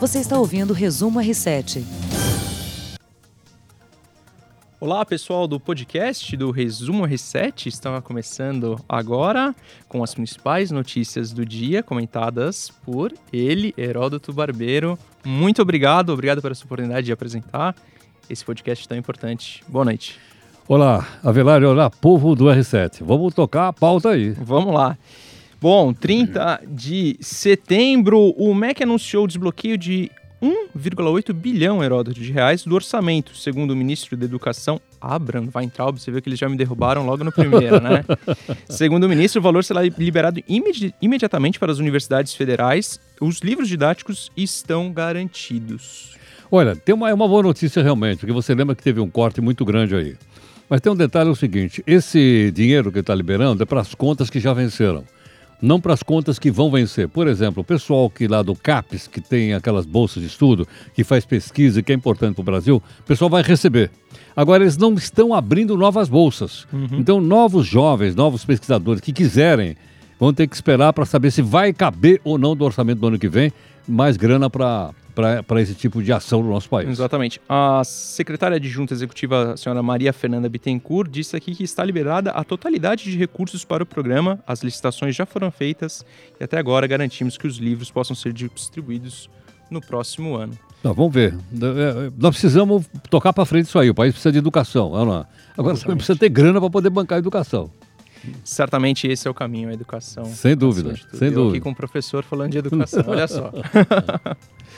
Você 0.00 0.18
está 0.18 0.38
ouvindo 0.38 0.70
o 0.70 0.72
Resumo 0.72 1.20
R7. 1.20 1.84
Olá, 4.80 5.04
pessoal 5.04 5.46
do 5.46 5.60
podcast 5.60 6.34
do 6.38 6.50
Resumo 6.50 7.06
R7. 7.06 7.66
Estava 7.66 8.00
começando 8.00 8.82
agora 8.88 9.54
com 9.90 10.02
as 10.02 10.14
principais 10.14 10.70
notícias 10.70 11.34
do 11.34 11.44
dia 11.44 11.82
comentadas 11.82 12.70
por 12.82 13.12
ele, 13.30 13.74
Heródoto 13.76 14.32
Barbeiro. 14.32 14.98
Muito 15.22 15.60
obrigado, 15.60 16.14
obrigado 16.14 16.40
pela 16.40 16.54
sua 16.54 16.64
oportunidade 16.64 17.04
de 17.04 17.12
apresentar 17.12 17.76
esse 18.26 18.42
podcast 18.42 18.88
tão 18.88 18.96
importante. 18.96 19.62
Boa 19.68 19.84
noite. 19.84 20.18
Olá, 20.66 21.06
Avelar, 21.22 21.62
olá, 21.62 21.90
povo 21.90 22.34
do 22.34 22.46
R7. 22.46 23.04
Vamos 23.04 23.34
tocar 23.34 23.68
a 23.68 23.72
pauta 23.74 24.12
aí. 24.12 24.30
Vamos 24.30 24.72
lá. 24.72 24.96
Bom, 25.60 25.92
30 25.92 26.62
de 26.66 27.18
setembro, 27.20 28.34
o 28.38 28.54
MEC 28.54 28.82
anunciou 28.82 29.24
o 29.24 29.26
desbloqueio 29.26 29.76
de 29.76 30.10
1,8 30.42 31.34
bilhão 31.34 31.84
Heródoto 31.84 32.18
de 32.18 32.32
reais 32.32 32.64
do 32.64 32.74
orçamento, 32.74 33.36
segundo 33.36 33.72
o 33.72 33.76
ministro 33.76 34.16
da 34.16 34.24
Educação, 34.24 34.80
Abraham 34.98 35.50
Weintraub. 35.54 36.00
Você 36.00 36.10
viu 36.10 36.22
que 36.22 36.30
eles 36.30 36.38
já 36.38 36.48
me 36.48 36.56
derrubaram 36.56 37.04
logo 37.04 37.22
no 37.22 37.30
primeiro, 37.30 37.78
né? 37.78 38.02
segundo 38.70 39.04
o 39.04 39.08
ministro, 39.08 39.38
o 39.38 39.42
valor 39.42 39.62
será 39.62 39.82
liberado 39.82 40.42
imedi 40.48 40.94
imediatamente 41.02 41.58
para 41.58 41.70
as 41.70 41.78
universidades 41.78 42.34
federais. 42.34 42.98
Os 43.20 43.40
livros 43.40 43.68
didáticos 43.68 44.32
estão 44.34 44.90
garantidos. 44.90 46.16
Olha, 46.50 46.74
tem 46.74 46.94
uma, 46.94 47.10
é 47.10 47.12
uma 47.12 47.28
boa 47.28 47.42
notícia 47.42 47.82
realmente, 47.82 48.20
porque 48.20 48.32
você 48.32 48.54
lembra 48.54 48.74
que 48.74 48.82
teve 48.82 48.98
um 48.98 49.10
corte 49.10 49.42
muito 49.42 49.62
grande 49.62 49.94
aí. 49.94 50.16
Mas 50.70 50.80
tem 50.80 50.90
um 50.90 50.96
detalhe 50.96 51.28
é 51.28 51.32
o 51.32 51.36
seguinte: 51.36 51.82
esse 51.86 52.50
dinheiro 52.50 52.90
que 52.90 53.00
está 53.00 53.14
liberando 53.14 53.62
é 53.62 53.66
para 53.66 53.82
as 53.82 53.94
contas 53.94 54.30
que 54.30 54.40
já 54.40 54.54
venceram 54.54 55.04
não 55.60 55.80
para 55.80 55.92
as 55.92 56.02
contas 56.02 56.38
que 56.38 56.50
vão 56.50 56.70
vencer. 56.70 57.08
Por 57.08 57.26
exemplo, 57.26 57.62
o 57.62 57.64
pessoal 57.64 58.08
que 58.08 58.26
lá 58.26 58.42
do 58.42 58.54
CAPES, 58.54 59.06
que 59.06 59.20
tem 59.20 59.54
aquelas 59.54 59.86
bolsas 59.86 60.22
de 60.22 60.28
estudo, 60.28 60.66
que 60.94 61.04
faz 61.04 61.24
pesquisa, 61.24 61.82
que 61.82 61.92
é 61.92 61.94
importante 61.94 62.34
para 62.34 62.42
o 62.42 62.44
Brasil, 62.44 62.82
o 63.00 63.02
pessoal 63.02 63.30
vai 63.30 63.42
receber. 63.42 63.90
Agora, 64.34 64.62
eles 64.62 64.76
não 64.76 64.94
estão 64.94 65.34
abrindo 65.34 65.76
novas 65.76 66.08
bolsas. 66.08 66.66
Uhum. 66.72 66.88
Então, 66.92 67.20
novos 67.20 67.66
jovens, 67.66 68.14
novos 68.14 68.44
pesquisadores 68.44 69.00
que 69.00 69.12
quiserem, 69.12 69.76
vão 70.18 70.32
ter 70.32 70.46
que 70.46 70.54
esperar 70.54 70.92
para 70.92 71.04
saber 71.04 71.30
se 71.30 71.42
vai 71.42 71.72
caber 71.72 72.20
ou 72.24 72.38
não 72.38 72.54
do 72.54 72.64
orçamento 72.64 73.00
do 73.00 73.06
ano 73.06 73.18
que 73.18 73.28
vem 73.28 73.52
mais 73.88 74.16
grana 74.16 74.48
para 74.48 74.90
para 75.46 75.60
esse 75.60 75.74
tipo 75.74 76.02
de 76.02 76.12
ação 76.12 76.42
no 76.42 76.50
nosso 76.50 76.68
país. 76.68 76.88
Exatamente. 76.88 77.40
A 77.48 77.82
secretária 77.84 78.56
adjunta 78.56 78.92
executiva, 78.94 79.52
a 79.52 79.56
senhora 79.56 79.82
Maria 79.82 80.12
Fernanda 80.12 80.48
Bittencourt, 80.48 81.10
disse 81.10 81.36
aqui 81.36 81.54
que 81.54 81.64
está 81.64 81.84
liberada 81.84 82.30
a 82.30 82.44
totalidade 82.44 83.04
de 83.04 83.16
recursos 83.16 83.64
para 83.64 83.82
o 83.82 83.86
programa, 83.86 84.38
as 84.46 84.62
licitações 84.62 85.14
já 85.14 85.26
foram 85.26 85.50
feitas 85.50 86.04
e 86.38 86.44
até 86.44 86.58
agora 86.58 86.86
garantimos 86.86 87.36
que 87.36 87.46
os 87.46 87.56
livros 87.56 87.90
possam 87.90 88.14
ser 88.16 88.32
distribuídos 88.32 89.28
no 89.70 89.80
próximo 89.80 90.34
ano. 90.34 90.58
Não, 90.82 90.94
vamos 90.94 91.12
ver. 91.12 91.34
É, 91.52 92.10
nós 92.18 92.30
precisamos 92.30 92.86
tocar 93.10 93.32
para 93.32 93.44
frente 93.44 93.66
isso 93.66 93.78
aí. 93.78 93.90
O 93.90 93.94
país 93.94 94.12
precisa 94.12 94.32
de 94.32 94.38
educação. 94.38 94.90
Não. 94.92 95.26
Agora 95.56 95.76
também 95.76 95.96
precisa 95.96 96.18
ter 96.18 96.28
grana 96.30 96.58
para 96.58 96.70
poder 96.70 96.90
bancar 96.90 97.16
a 97.16 97.18
educação. 97.18 97.70
Certamente 98.44 99.06
esse 99.06 99.26
é 99.26 99.30
o 99.30 99.34
caminho, 99.34 99.68
a 99.68 99.72
educação. 99.72 100.24
Sem 100.26 100.56
dúvida, 100.56 100.94
sem 101.12 101.28
Eu 101.28 101.34
dúvida. 101.34 101.56
aqui 101.56 101.60
com 101.60 101.70
o 101.70 101.74
professor 101.74 102.22
falando 102.22 102.52
de 102.52 102.58
educação, 102.58 103.04
olha 103.06 103.26
só. 103.26 103.50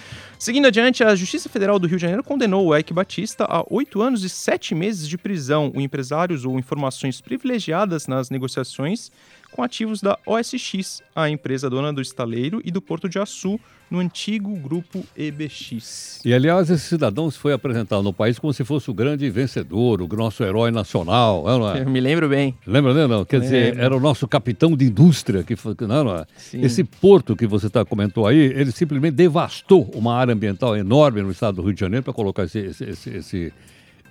Seguindo 0.43 0.67
adiante, 0.67 1.05
a 1.05 1.15
Justiça 1.15 1.49
Federal 1.49 1.79
do 1.79 1.87
Rio 1.87 1.99
de 1.99 2.03
Janeiro 2.03 2.25
condenou 2.25 2.67
o 2.67 2.75
Eike 2.75 2.93
Batista 2.93 3.45
a 3.49 3.65
oito 3.71 4.03
anos 4.03 4.25
e 4.25 4.29
sete 4.29 4.75
meses 4.75 5.09
de 5.09 5.17
prisão. 5.17 5.71
O 5.73 5.81
empresário 5.81 6.35
usou 6.35 6.59
informações 6.59 7.21
privilegiadas 7.21 8.09
nas 8.09 8.29
negociações 8.29 9.13
com 9.53 9.63
ativos 9.63 10.01
da 10.01 10.19
OSX, 10.27 11.03
a 11.15 11.29
empresa 11.29 11.71
dona 11.71 11.93
do 11.93 12.01
estaleiro 12.01 12.61
e 12.65 12.71
do 12.71 12.81
Porto 12.81 13.09
de 13.09 13.19
Açu, 13.19 13.61
no 13.93 13.99
antigo 13.99 14.57
grupo 14.57 15.05
EBX. 15.15 16.23
E 16.25 16.33
aliás, 16.33 16.71
esse 16.71 16.89
cidadão 16.89 17.31
se 17.31 17.39
foi 17.39 17.53
apresentado 17.53 18.03
no 18.03 18.13
país 18.13 18.39
como 18.39 18.51
se 18.51 18.65
fosse 18.65 18.91
o 18.91 18.95
grande 18.95 19.29
vencedor, 19.29 20.01
o 20.01 20.09
nosso 20.17 20.43
herói 20.43 20.71
nacional, 20.71 21.45
não 21.45 21.71
é? 21.71 21.83
Eu 21.83 21.91
me 21.91 22.01
lembro 22.01 22.27
bem. 22.27 22.57
Lembra, 22.67 22.95
né? 22.95 23.07
Não? 23.07 23.23
Quer 23.23 23.41
dizer, 23.41 23.79
era 23.79 23.95
o 23.95 24.01
nosso 24.01 24.27
capitão 24.27 24.75
de 24.75 24.87
indústria 24.87 25.43
que 25.43 25.55
foi, 25.55 25.77
não, 25.81 26.05
não 26.05 26.17
é? 26.17 26.27
Esse 26.55 26.83
porto 26.83 27.37
que 27.37 27.47
você 27.47 27.69
tá, 27.69 27.85
comentou 27.85 28.27
aí, 28.27 28.39
ele 28.39 28.73
simplesmente 28.73 29.15
devastou 29.15 29.91
uma 29.95 30.17
área 30.17 30.33
ambiental 30.33 30.75
enorme 30.75 31.21
no 31.21 31.31
estado 31.31 31.57
do 31.57 31.63
Rio 31.63 31.75
de 31.75 31.81
Janeiro 31.81 32.03
para 32.03 32.15
colocar 32.15 32.45
esse, 32.45 32.61
esse, 32.61 32.85
esse, 32.85 33.11
esse 33.11 33.53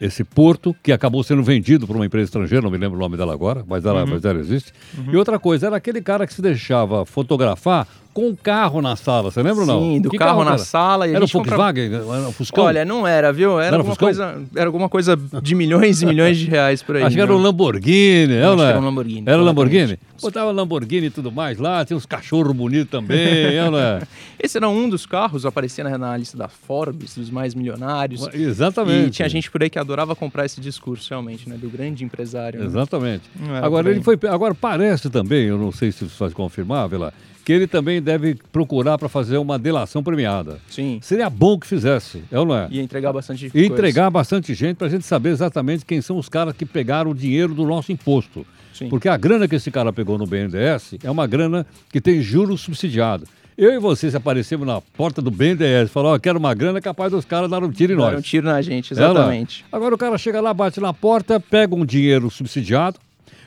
esse 0.01 0.23
porto, 0.23 0.75
que 0.81 0.91
acabou 0.91 1.23
sendo 1.23 1.43
vendido 1.43 1.85
para 1.85 1.95
uma 1.95 2.05
empresa 2.05 2.25
estrangeira, 2.25 2.63
não 2.63 2.71
me 2.71 2.77
lembro 2.77 2.97
o 2.97 2.99
nome 2.99 3.15
dela 3.15 3.33
agora, 3.33 3.63
mas 3.67 3.85
ela, 3.85 4.03
uhum. 4.03 4.09
mas 4.09 4.25
ela 4.25 4.39
existe. 4.39 4.73
Uhum. 4.97 5.13
E 5.13 5.15
outra 5.15 5.37
coisa, 5.37 5.67
era 5.67 5.75
aquele 5.75 6.01
cara 6.01 6.25
que 6.25 6.33
se 6.33 6.41
deixava 6.41 7.05
fotografar 7.05 7.87
com 8.13 8.27
um 8.29 8.35
carro 8.35 8.81
na 8.81 8.95
sala, 8.95 9.31
você 9.31 9.41
lembra 9.41 9.61
ou 9.61 9.67
não? 9.67 9.79
Sim, 9.79 10.01
do 10.01 10.09
que 10.09 10.17
carro, 10.17 10.39
carro 10.39 10.49
na 10.49 10.57
sala. 10.57 11.07
E 11.07 11.15
era 11.15 11.23
o 11.23 11.27
Volkswagen? 11.27 11.89
Compra... 11.91 12.17
Era 12.17 12.27
o 12.27 12.31
Fuscão? 12.31 12.63
Olha, 12.65 12.83
não 12.83 13.07
era, 13.07 13.31
viu? 13.31 13.59
Era, 13.59 13.67
era 13.67 13.77
alguma, 13.77 13.95
coisa, 13.95 14.41
era 14.55 14.65
alguma 14.65 14.89
coisa 14.89 15.19
de 15.41 15.55
milhões 15.55 16.01
e 16.01 16.05
milhões 16.05 16.37
de 16.37 16.45
reais 16.45 16.83
por 16.83 16.97
aí. 16.97 17.03
Acho 17.03 17.15
que 17.15 17.21
era 17.21 17.33
um 17.33 17.41
Lamborghini, 17.41 18.37
Acho 18.37 18.61
era, 18.61 18.69
era 18.69 18.79
um 18.79 18.83
Lamborghini. 18.83 19.23
Era 19.25 19.41
um 19.41 19.45
Lamborghini? 19.45 19.99
Botava 20.21 20.51
Lamborghini 20.51 21.07
e 21.07 21.09
tudo 21.09 21.31
mais 21.31 21.57
lá, 21.57 21.83
tinha 21.83 21.97
uns 21.97 22.05
cachorros 22.05 22.55
bonitos 22.55 22.91
também, 22.91 23.55
era... 23.55 24.07
Esse 24.39 24.57
era 24.57 24.67
um 24.67 24.89
dos 24.89 25.05
carros, 25.05 25.45
aparecia 25.45 25.83
na, 25.83 25.97
na, 25.97 26.17
lista 26.17 26.37
da 26.37 26.47
Forbes, 26.47 27.15
dos 27.15 27.29
mais 27.29 27.55
milionários. 27.55 28.27
Exatamente. 28.33 29.07
E 29.07 29.11
tinha 29.11 29.29
gente 29.29 29.49
por 29.49 29.63
aí 29.63 29.69
que 29.69 29.79
adorava 29.79 30.15
comprar 30.15 30.45
esse 30.45 30.59
discurso, 30.59 31.09
realmente, 31.09 31.47
né? 31.47 31.55
Do 31.57 31.69
grande 31.69 32.03
empresário. 32.03 32.59
Né? 32.59 32.65
Exatamente. 32.65 33.23
Agora, 33.61 33.89
ele 33.89 34.01
foi, 34.01 34.17
agora 34.29 34.53
parece 34.53 35.09
também, 35.09 35.45
eu 35.45 35.57
não 35.57 35.71
sei 35.71 35.91
se 35.91 36.07
você 36.07 36.15
vai 36.19 36.31
confirmar, 36.31 36.87
Vila, 36.89 37.13
que 37.43 37.51
ele 37.51 37.67
também 37.67 38.01
deve 38.01 38.35
procurar 38.51 38.97
para 38.97 39.09
fazer 39.09 39.37
uma 39.37 39.57
delação 39.57 40.03
premiada. 40.03 40.59
Sim. 40.69 40.99
Seria 41.01 41.29
bom 41.29 41.57
que 41.57 41.67
fizesse, 41.67 42.23
é 42.31 42.39
ou 42.39 42.45
não 42.45 42.55
é? 42.55 42.67
E 42.69 42.79
entregar 42.79 43.11
bastante 43.11 43.51
E 43.53 43.65
entregar 43.65 44.09
bastante 44.09 44.53
gente 44.53 44.77
para 44.77 44.87
a 44.87 44.89
gente 44.89 45.05
saber 45.05 45.29
exatamente 45.29 45.85
quem 45.85 46.01
são 46.01 46.17
os 46.17 46.29
caras 46.29 46.55
que 46.55 46.65
pegaram 46.65 47.11
o 47.11 47.15
dinheiro 47.15 47.53
do 47.53 47.65
nosso 47.65 47.91
imposto. 47.91 48.45
Sim. 48.73 48.89
Porque 48.89 49.09
a 49.09 49.17
grana 49.17 49.47
que 49.47 49.55
esse 49.55 49.69
cara 49.69 49.91
pegou 49.91 50.17
no 50.17 50.25
BNDES 50.25 50.95
é 51.03 51.11
uma 51.11 51.27
grana 51.27 51.65
que 51.91 51.99
tem 51.99 52.21
juros 52.21 52.61
subsidiados. 52.61 53.27
Eu 53.57 53.73
e 53.73 53.77
você, 53.77 54.09
se 54.09 54.17
aparecemos 54.17 54.65
na 54.65 54.79
porta 54.81 55.21
do 55.21 55.29
BNDES 55.29 55.89
e 55.89 55.91
falar, 55.91 56.09
ó, 56.09 56.15
oh, 56.15 56.19
quero 56.19 56.39
uma 56.39 56.53
grana, 56.53 56.79
é 56.79 56.81
capaz 56.81 57.11
dos 57.11 57.25
caras 57.25 57.49
dar 57.49 57.63
um 57.63 57.69
tiro 57.69 57.93
em 57.93 57.95
nós. 57.95 58.11
Dar 58.11 58.17
um 58.17 58.21
tiro 58.21 58.47
na 58.47 58.61
gente, 58.61 58.93
exatamente. 58.93 59.65
Agora 59.71 59.93
o 59.93 59.97
cara 59.97 60.17
chega 60.17 60.41
lá, 60.41 60.53
bate 60.53 60.79
na 60.79 60.93
porta, 60.93 61.39
pega 61.39 61.75
um 61.75 61.85
dinheiro 61.85 62.29
subsidiado, 62.31 62.97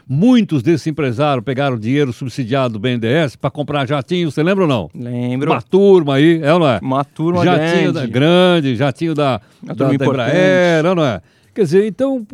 Muitos 0.06 0.62
desses 0.62 0.86
empresários 0.86 1.44
pegaram 1.44 1.78
dinheiro 1.78 2.12
subsidiado 2.12 2.74
do 2.74 2.78
BNDES 2.78 3.36
para 3.36 3.50
comprar 3.50 3.86
jatinho, 3.86 4.30
você 4.30 4.42
lembra 4.42 4.64
ou 4.64 4.68
não? 4.68 4.90
Lembro. 4.94 5.50
Uma 5.50 5.62
turma 5.62 6.14
aí, 6.16 6.40
é 6.42 6.52
ou 6.52 6.58
não 6.58 6.68
é? 6.68 6.78
Uma 6.82 7.04
turma 7.04 7.44
jatinho 7.44 7.92
grande. 7.92 7.92
Da, 7.92 8.06
grande, 8.06 8.76
jatinho 8.76 9.14
da, 9.14 9.40
da, 9.62 9.72
da 9.72 9.94
Embraer, 9.94 10.84
é 10.84 10.94
não 10.94 11.04
é? 11.04 11.22
Quer 11.54 11.62
dizer, 11.62 11.86
então, 11.86 12.26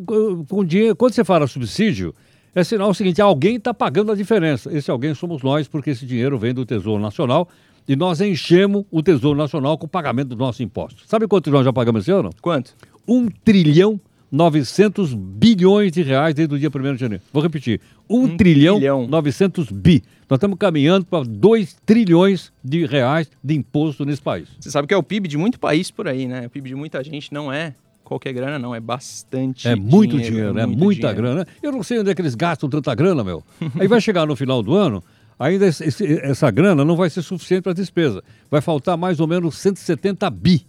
com 0.48 0.64
dinheiro, 0.64 0.97
quando 0.97 1.12
você 1.12 1.22
fala 1.22 1.47
subsídio, 1.47 2.14
é 2.54 2.64
sinal 2.64 2.91
o 2.91 2.94
seguinte, 2.94 3.22
alguém 3.22 3.56
está 3.56 3.72
pagando 3.72 4.10
a 4.10 4.14
diferença. 4.16 4.76
Esse 4.76 4.91
alguém 4.91 5.14
somos 5.14 5.42
nós, 5.42 5.69
porque 5.69 5.91
esse 5.91 6.04
dinheiro 6.04 6.38
vem 6.38 6.53
do 6.53 6.66
Tesouro 6.66 7.00
Nacional 7.00 7.48
e 7.86 7.94
nós 7.94 8.20
enchemos 8.20 8.84
o 8.91 9.03
Tesouro 9.03 9.38
Nacional 9.38 9.78
com 9.78 9.86
o 9.86 9.88
pagamento 9.88 10.28
dos 10.28 10.38
nossos 10.38 10.60
impostos. 10.60 11.04
Sabe 11.06 11.28
quanto 11.28 11.50
nós 11.50 11.64
já 11.64 11.72
pagamos 11.72 12.03
esse 12.03 12.10
ano? 12.10 12.30
Quanto? 12.41 12.75
Um 13.06 13.28
trilhão 13.28 14.00
900 14.30 15.14
bilhões 15.14 15.92
de 15.92 16.02
reais 16.02 16.34
desde 16.34 16.54
o 16.54 16.58
dia 16.58 16.70
1 16.74 16.94
de 16.94 17.00
janeiro. 17.00 17.24
Vou 17.32 17.42
repetir: 17.42 17.80
1 18.08 18.22
um 18.22 18.36
trilhão, 18.36 18.76
trilhão 18.76 19.06
900 19.06 19.70
bi. 19.70 20.02
Nós 20.28 20.36
estamos 20.36 20.56
caminhando 20.58 21.04
para 21.04 21.24
2 21.24 21.76
trilhões 21.84 22.52
de 22.62 22.86
reais 22.86 23.28
de 23.42 23.54
imposto 23.54 24.04
nesse 24.04 24.22
país. 24.22 24.48
Você 24.60 24.70
sabe 24.70 24.86
que 24.86 24.94
é 24.94 24.96
o 24.96 25.02
PIB 25.02 25.26
de 25.26 25.36
muito 25.36 25.58
país 25.58 25.91
por 25.91 26.06
aí, 26.06 26.26
né? 26.28 26.46
O 26.46 26.50
PIB 26.50 26.68
de 26.68 26.74
muita 26.76 27.02
gente 27.02 27.32
não 27.34 27.52
é 27.52 27.74
qualquer 28.04 28.32
grana, 28.32 28.58
não. 28.58 28.74
É 28.74 28.80
bastante 28.80 29.66
É 29.66 29.74
muito 29.74 30.16
dinheiro, 30.16 30.34
dinheiro 30.36 30.58
é, 30.58 30.66
muita 30.66 31.08
dinheiro. 31.08 31.16
grana. 31.16 31.47
Eu 31.62 31.72
não 31.72 31.82
sei 31.82 31.98
onde 31.98 32.10
é 32.10 32.14
que 32.14 32.20
eles 32.20 32.34
gastam 32.34 32.68
tanta 32.68 32.94
grana, 32.94 33.24
meu. 33.24 33.42
aí 33.78 33.88
vai 33.88 34.00
chegar 34.00 34.26
no 34.26 34.36
final 34.36 34.62
do 34.62 34.74
ano, 34.74 35.02
ainda 35.38 35.66
esse, 35.66 35.84
essa 36.22 36.50
grana 36.50 36.84
não 36.84 36.97
vai 36.97 37.08
ser 37.10 37.22
suficiente 37.22 37.62
para 37.62 37.72
despesa. 37.72 38.22
Vai 38.50 38.60
faltar 38.60 38.97
mais 38.97 39.20
ou 39.20 39.26
menos 39.26 39.56
170 39.58 40.28
bi. 40.30 40.66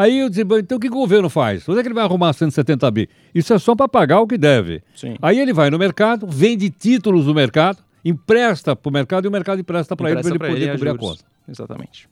Aí 0.00 0.20
eu 0.20 0.30
disse, 0.30 0.40
então 0.40 0.78
o 0.78 0.80
que 0.80 0.88
o 0.88 0.90
governo 0.90 1.28
faz? 1.28 1.68
Onde 1.68 1.78
é 1.78 1.82
que 1.82 1.88
ele 1.88 1.94
vai 1.94 2.04
arrumar 2.04 2.32
170 2.32 2.90
bi? 2.90 3.06
Isso 3.34 3.52
é 3.52 3.58
só 3.58 3.76
para 3.76 3.86
pagar 3.86 4.20
o 4.20 4.26
que 4.26 4.38
deve. 4.38 4.82
Sim. 4.96 5.14
Aí 5.20 5.38
ele 5.38 5.52
vai 5.52 5.68
no 5.68 5.78
mercado, 5.78 6.26
vende 6.26 6.70
títulos 6.70 7.26
no 7.26 7.34
mercado, 7.34 7.82
empresta 8.02 8.74
para 8.74 8.88
o 8.88 8.92
mercado 8.94 9.26
e 9.26 9.28
o 9.28 9.30
mercado 9.30 9.60
empresta 9.60 9.94
para 9.94 10.10
ele 10.10 10.22
para 10.22 10.30
ele 10.30 10.38
poder 10.38 10.62
ele 10.62 10.72
cobrir 10.72 10.88
a 10.88 10.96
conta. 10.96 11.22
Exatamente. 11.46 12.08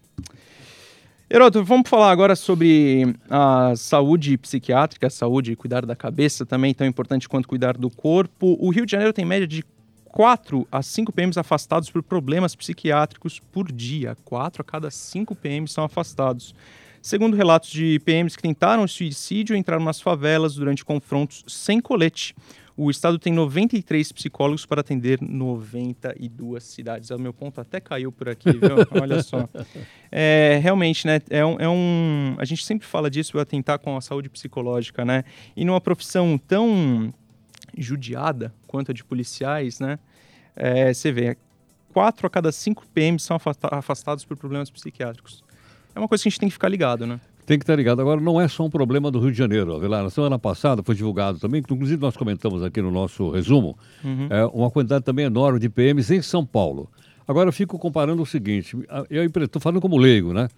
Heroto, 1.30 1.64
vamos 1.64 1.88
falar 1.88 2.10
agora 2.10 2.36
sobre 2.36 3.14
a 3.30 3.72
saúde 3.74 4.36
psiquiátrica, 4.36 5.06
a 5.06 5.10
saúde 5.10 5.52
e 5.52 5.56
cuidar 5.56 5.86
da 5.86 5.96
cabeça, 5.96 6.44
também 6.44 6.74
tão 6.74 6.86
importante 6.86 7.26
quanto 7.26 7.48
cuidar 7.48 7.74
do 7.78 7.88
corpo. 7.88 8.54
O 8.60 8.68
Rio 8.68 8.84
de 8.84 8.92
Janeiro 8.92 9.14
tem 9.14 9.24
média 9.24 9.46
de 9.46 9.64
4 10.04 10.68
a 10.70 10.82
5 10.82 11.10
PMs 11.10 11.38
afastados 11.38 11.90
por 11.90 12.02
problemas 12.02 12.54
psiquiátricos 12.54 13.40
por 13.40 13.72
dia. 13.72 14.14
4 14.26 14.60
a 14.60 14.64
cada 14.64 14.90
5 14.90 15.34
PMs 15.34 15.72
são 15.72 15.84
afastados. 15.84 16.54
Segundo 17.00 17.36
relatos 17.36 17.70
de 17.70 17.98
PMs 18.00 18.36
que 18.36 18.42
tentaram 18.42 18.86
suicídio, 18.86 19.56
entraram 19.56 19.84
nas 19.84 20.00
favelas 20.00 20.54
durante 20.54 20.84
confrontos 20.84 21.44
sem 21.46 21.80
colete. 21.80 22.34
o 22.76 22.90
estado 22.90 23.18
tem 23.18 23.32
93 23.32 24.12
psicólogos 24.12 24.64
para 24.64 24.80
atender 24.80 25.20
92 25.20 26.62
cidades. 26.62 27.10
O 27.10 27.18
meu 27.18 27.32
ponto 27.32 27.60
até 27.60 27.80
caiu 27.80 28.12
por 28.12 28.28
aqui, 28.28 28.52
viu? 28.52 28.76
Olha 29.02 29.22
só. 29.22 29.48
É, 30.12 30.60
realmente, 30.62 31.06
né? 31.06 31.20
É 31.28 31.44
um, 31.44 31.56
é 31.58 31.68
um, 31.68 32.36
a 32.38 32.44
gente 32.44 32.64
sempre 32.64 32.86
fala 32.86 33.10
disso, 33.10 33.38
atentar 33.38 33.78
com 33.78 33.96
a 33.96 34.00
saúde 34.00 34.28
psicológica, 34.28 35.04
né? 35.04 35.24
E 35.56 35.64
numa 35.64 35.80
profissão 35.80 36.38
tão 36.38 37.12
judiada 37.76 38.54
quanto 38.66 38.92
a 38.92 38.94
de 38.94 39.04
policiais, 39.04 39.80
né? 39.80 39.98
É, 40.54 40.92
você 40.92 41.10
vê, 41.12 41.36
quatro 41.92 42.26
a 42.26 42.30
cada 42.30 42.52
cinco 42.52 42.86
PMs 42.88 43.22
são 43.22 43.36
afastados 43.70 44.24
por 44.24 44.36
problemas 44.36 44.70
psiquiátricos. 44.70 45.42
É 45.98 46.00
uma 46.00 46.06
coisa 46.06 46.22
que 46.22 46.28
a 46.28 46.30
gente 46.30 46.38
tem 46.38 46.48
que 46.48 46.52
ficar 46.52 46.68
ligado, 46.68 47.04
né? 47.04 47.18
Tem 47.44 47.58
que 47.58 47.64
estar 47.64 47.74
ligado. 47.74 48.00
Agora, 48.00 48.20
não 48.20 48.40
é 48.40 48.46
só 48.46 48.64
um 48.64 48.70
problema 48.70 49.10
do 49.10 49.18
Rio 49.18 49.32
de 49.32 49.36
Janeiro, 49.36 49.74
Avelar. 49.74 50.04
Na 50.04 50.10
semana 50.10 50.38
passada 50.38 50.80
foi 50.80 50.94
divulgado 50.94 51.40
também, 51.40 51.60
inclusive 51.60 52.00
nós 52.00 52.16
comentamos 52.16 52.62
aqui 52.62 52.80
no 52.80 52.92
nosso 52.92 53.30
resumo, 53.30 53.76
uhum. 54.04 54.28
é, 54.30 54.46
uma 54.46 54.70
quantidade 54.70 55.04
também 55.04 55.24
enorme 55.24 55.58
de 55.58 55.68
PMs 55.68 56.14
em 56.14 56.22
São 56.22 56.46
Paulo. 56.46 56.88
Agora, 57.26 57.48
eu 57.48 57.52
fico 57.52 57.76
comparando 57.80 58.22
o 58.22 58.26
seguinte, 58.26 58.76
eu 59.10 59.24
estou 59.24 59.60
falando 59.60 59.80
como 59.80 59.96
leigo, 59.96 60.32
né? 60.32 60.48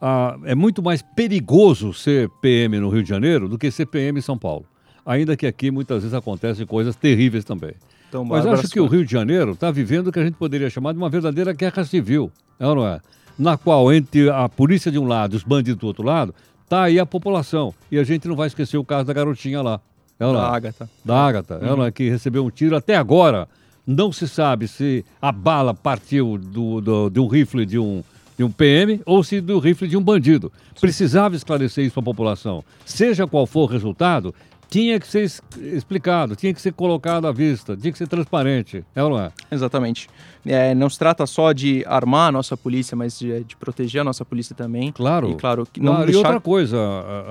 Ah, 0.00 0.38
é 0.44 0.54
muito 0.54 0.82
mais 0.82 1.02
perigoso 1.02 1.92
ser 1.92 2.30
PM 2.40 2.80
no 2.80 2.88
Rio 2.88 3.02
de 3.02 3.08
Janeiro 3.10 3.50
do 3.50 3.58
que 3.58 3.70
ser 3.70 3.84
PM 3.84 4.18
em 4.18 4.22
São 4.22 4.38
Paulo. 4.38 4.64
Ainda 5.04 5.36
que 5.36 5.46
aqui 5.46 5.70
muitas 5.70 6.04
vezes 6.04 6.14
acontecem 6.14 6.64
coisas 6.64 6.96
terríveis 6.96 7.44
também. 7.44 7.74
Então, 8.08 8.24
Mas 8.24 8.46
acho 8.46 8.68
que 8.68 8.80
o 8.80 8.86
Rio 8.86 9.04
de 9.04 9.12
Janeiro 9.12 9.52
está 9.52 9.70
vivendo 9.70 10.08
o 10.08 10.12
que 10.12 10.18
a 10.18 10.24
gente 10.24 10.36
poderia 10.36 10.70
chamar 10.70 10.92
de 10.92 10.98
uma 10.98 11.10
verdadeira 11.10 11.52
guerra 11.52 11.84
civil, 11.84 12.32
é 12.58 12.66
ou 12.66 12.76
não 12.76 12.86
é? 12.86 12.98
Na 13.38 13.56
qual, 13.56 13.92
entre 13.92 14.30
a 14.30 14.48
polícia 14.48 14.90
de 14.90 14.98
um 14.98 15.06
lado 15.06 15.34
e 15.34 15.36
os 15.36 15.42
bandidos 15.42 15.80
do 15.80 15.86
outro 15.86 16.02
lado, 16.02 16.34
está 16.64 16.84
aí 16.84 16.98
a 16.98 17.06
população. 17.06 17.74
E 17.90 17.98
a 17.98 18.04
gente 18.04 18.26
não 18.26 18.34
vai 18.34 18.46
esquecer 18.46 18.76
o 18.76 18.84
caso 18.84 19.06
da 19.06 19.12
garotinha 19.12 19.62
lá. 19.62 19.80
É 20.18 20.24
da? 20.24 20.48
Ágata. 20.48 20.90
Da 21.04 21.26
Ágata, 21.26 21.58
uhum. 21.58 21.66
ela 21.66 21.92
que 21.92 22.08
recebeu 22.08 22.44
um 22.44 22.50
tiro 22.50 22.76
até 22.76 22.96
agora. 22.96 23.48
Não 23.86 24.10
se 24.10 24.26
sabe 24.26 24.66
se 24.66 25.04
a 25.22 25.30
bala 25.30 25.72
partiu 25.72 26.38
do, 26.38 26.80
do, 26.80 27.10
de 27.10 27.20
um 27.20 27.28
rifle 27.28 27.64
de 27.64 27.78
um, 27.78 28.02
de 28.36 28.42
um 28.42 28.50
PM 28.50 29.00
ou 29.06 29.22
se 29.22 29.40
do 29.40 29.58
rifle 29.58 29.86
de 29.86 29.96
um 29.96 30.02
bandido. 30.02 30.50
Precisava 30.80 31.36
esclarecer 31.36 31.84
isso 31.84 31.94
para 31.94 32.00
a 32.00 32.04
população. 32.04 32.64
Seja 32.84 33.26
qual 33.26 33.46
for 33.46 33.62
o 33.62 33.72
resultado, 33.72 34.34
tinha 34.68 34.98
que 34.98 35.06
ser 35.06 35.30
explicado, 35.74 36.34
tinha 36.34 36.52
que 36.52 36.60
ser 36.60 36.72
colocado 36.72 37.26
à 37.26 37.32
vista, 37.32 37.76
tinha 37.76 37.92
que 37.92 37.98
ser 37.98 38.08
transparente, 38.08 38.84
é 38.94 39.02
ou 39.02 39.10
não 39.10 39.20
é? 39.20 39.30
Exatamente. 39.50 40.08
É, 40.44 40.74
não 40.74 40.90
se 40.90 40.98
trata 40.98 41.26
só 41.26 41.52
de 41.52 41.84
armar 41.86 42.28
a 42.28 42.32
nossa 42.32 42.56
polícia, 42.56 42.96
mas 42.96 43.18
de, 43.18 43.44
de 43.44 43.56
proteger 43.56 44.00
a 44.00 44.04
nossa 44.04 44.24
polícia 44.24 44.54
também. 44.54 44.92
Claro. 44.92 45.30
E, 45.30 45.34
claro, 45.36 45.66
não 45.78 45.92
claro. 45.92 46.06
Deixar... 46.06 46.18
E 46.18 46.24
outra 46.24 46.40
coisa, 46.40 46.78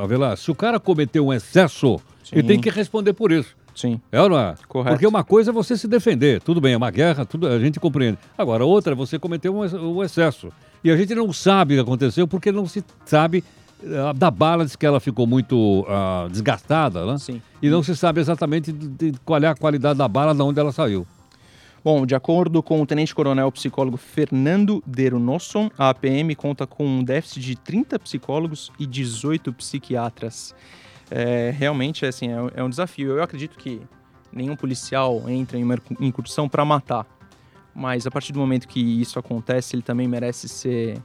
Avelar, 0.02 0.38
se 0.38 0.50
o 0.50 0.56
cara 0.56 0.80
cometeu 0.80 1.28
um 1.28 1.34
excesso, 1.34 2.00
Sim. 2.24 2.38
ele 2.38 2.48
tem 2.48 2.60
que 2.60 2.70
responder 2.70 3.14
por 3.14 3.32
isso. 3.32 3.56
Sim. 3.76 4.00
É 4.10 4.22
ou 4.22 4.30
não 4.30 4.40
é? 4.40 4.56
Correto. 4.70 4.96
Porque 4.96 5.06
uma 5.06 5.24
coisa 5.24 5.52
é 5.52 5.54
você 5.54 5.78
se 5.78 5.88
defender, 5.88 6.42
tudo 6.42 6.62
bem, 6.62 6.74
é 6.74 6.78
uma 6.78 6.90
guerra, 6.90 7.26
tudo, 7.26 7.48
a 7.48 7.60
gente 7.60 7.80
compreende. 7.80 8.18
Agora, 8.38 8.66
outra 8.66 8.94
é 8.94 8.96
você 8.96 9.20
cometer 9.20 9.50
um, 9.50 9.60
um 9.60 10.02
excesso. 10.02 10.50
E 10.82 10.90
a 10.90 10.96
gente 10.96 11.14
não 11.14 11.34
sabe 11.34 11.74
o 11.74 11.78
que 11.78 11.82
aconteceu 11.82 12.28
porque 12.28 12.52
não 12.52 12.66
se 12.66 12.84
sabe 13.06 13.44
da 14.16 14.32
bala 14.32 14.66
diz 14.66 14.76
que 14.76 14.86
ela 14.86 15.00
ficou 15.00 15.28
muito 15.28 15.82
uh, 15.82 16.30
desgastada, 16.30 17.06
né? 17.06 17.18
Sim. 17.18 17.42
E 17.62 17.70
não 17.70 17.84
se 17.84 17.96
sabe 17.96 18.20
exatamente 18.20 18.72
de, 18.72 19.12
de 19.12 19.20
qual 19.20 19.42
é 19.42 19.48
a 19.48 19.56
qualidade 19.56 19.98
da 19.98 20.08
bala, 20.08 20.34
de 20.34 20.42
onde 20.42 20.60
ela 20.60 20.72
saiu. 20.72 21.06
Bom, 21.84 22.04
de 22.04 22.16
acordo 22.16 22.64
com 22.64 22.82
o 22.82 22.86
tenente-coronel 22.86 23.52
psicólogo 23.52 23.96
Fernando 23.96 24.82
Derunosson, 24.88 25.70
a 25.78 25.90
APM 25.90 26.36
conta 26.36 26.66
com 26.66 26.84
um 26.84 27.04
déficit 27.04 27.42
de 27.42 27.56
30 27.56 28.00
psicólogos 28.00 28.72
e 28.80 28.88
18 28.88 29.54
psiquiatras. 29.54 30.56
É, 31.12 31.54
realmente, 31.56 32.04
assim, 32.04 32.30
é, 32.30 32.38
é 32.56 32.64
um 32.64 32.70
desafio. 32.70 33.12
Eu 33.12 33.22
acredito 33.22 33.56
que 33.56 33.80
nenhum 34.34 34.56
policial 34.56 35.30
entra 35.30 35.60
em 35.60 35.64
uma 35.64 35.78
incursão 36.00 36.50
para 36.50 36.66
matar. 36.66 37.06
Mas 37.76 38.08
a 38.08 38.10
partir 38.10 38.34
do 38.34 38.40
momento 38.40 38.68
que 38.68 38.80
isso 38.80 39.20
acontece, 39.20 39.76
ele 39.76 39.84
também 39.84 40.08
merece 40.08 40.48
ser 40.48 41.00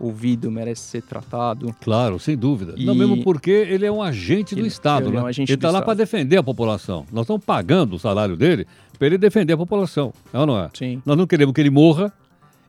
ouvido, 0.00 0.50
merece 0.50 0.82
ser 0.82 1.02
tratado. 1.02 1.74
Claro, 1.80 2.18
sem 2.18 2.36
dúvida. 2.36 2.74
E... 2.76 2.84
Não, 2.84 2.94
mesmo 2.94 3.22
porque 3.22 3.50
ele 3.50 3.84
é 3.84 3.92
um 3.92 4.02
agente 4.02 4.54
do 4.54 4.66
Estado, 4.66 5.08
ele 5.08 5.10
é 5.10 5.12
né? 5.12 5.20
É 5.20 5.22
um 5.22 5.26
agente 5.26 5.52
ele 5.52 5.56
está 5.56 5.70
lá 5.70 5.82
para 5.82 5.94
defender 5.94 6.38
a 6.38 6.42
população. 6.42 7.06
Nós 7.12 7.22
estamos 7.22 7.44
pagando 7.44 7.96
o 7.96 7.98
salário 7.98 8.36
dele 8.36 8.66
para 8.98 9.06
ele 9.06 9.18
defender 9.18 9.52
a 9.52 9.56
população, 9.56 10.12
é 10.32 10.38
ou 10.38 10.46
não 10.46 10.58
é? 10.58 10.70
Sim. 10.74 11.02
Nós 11.04 11.16
não 11.16 11.26
queremos 11.26 11.54
que 11.54 11.60
ele 11.60 11.70
morra 11.70 12.12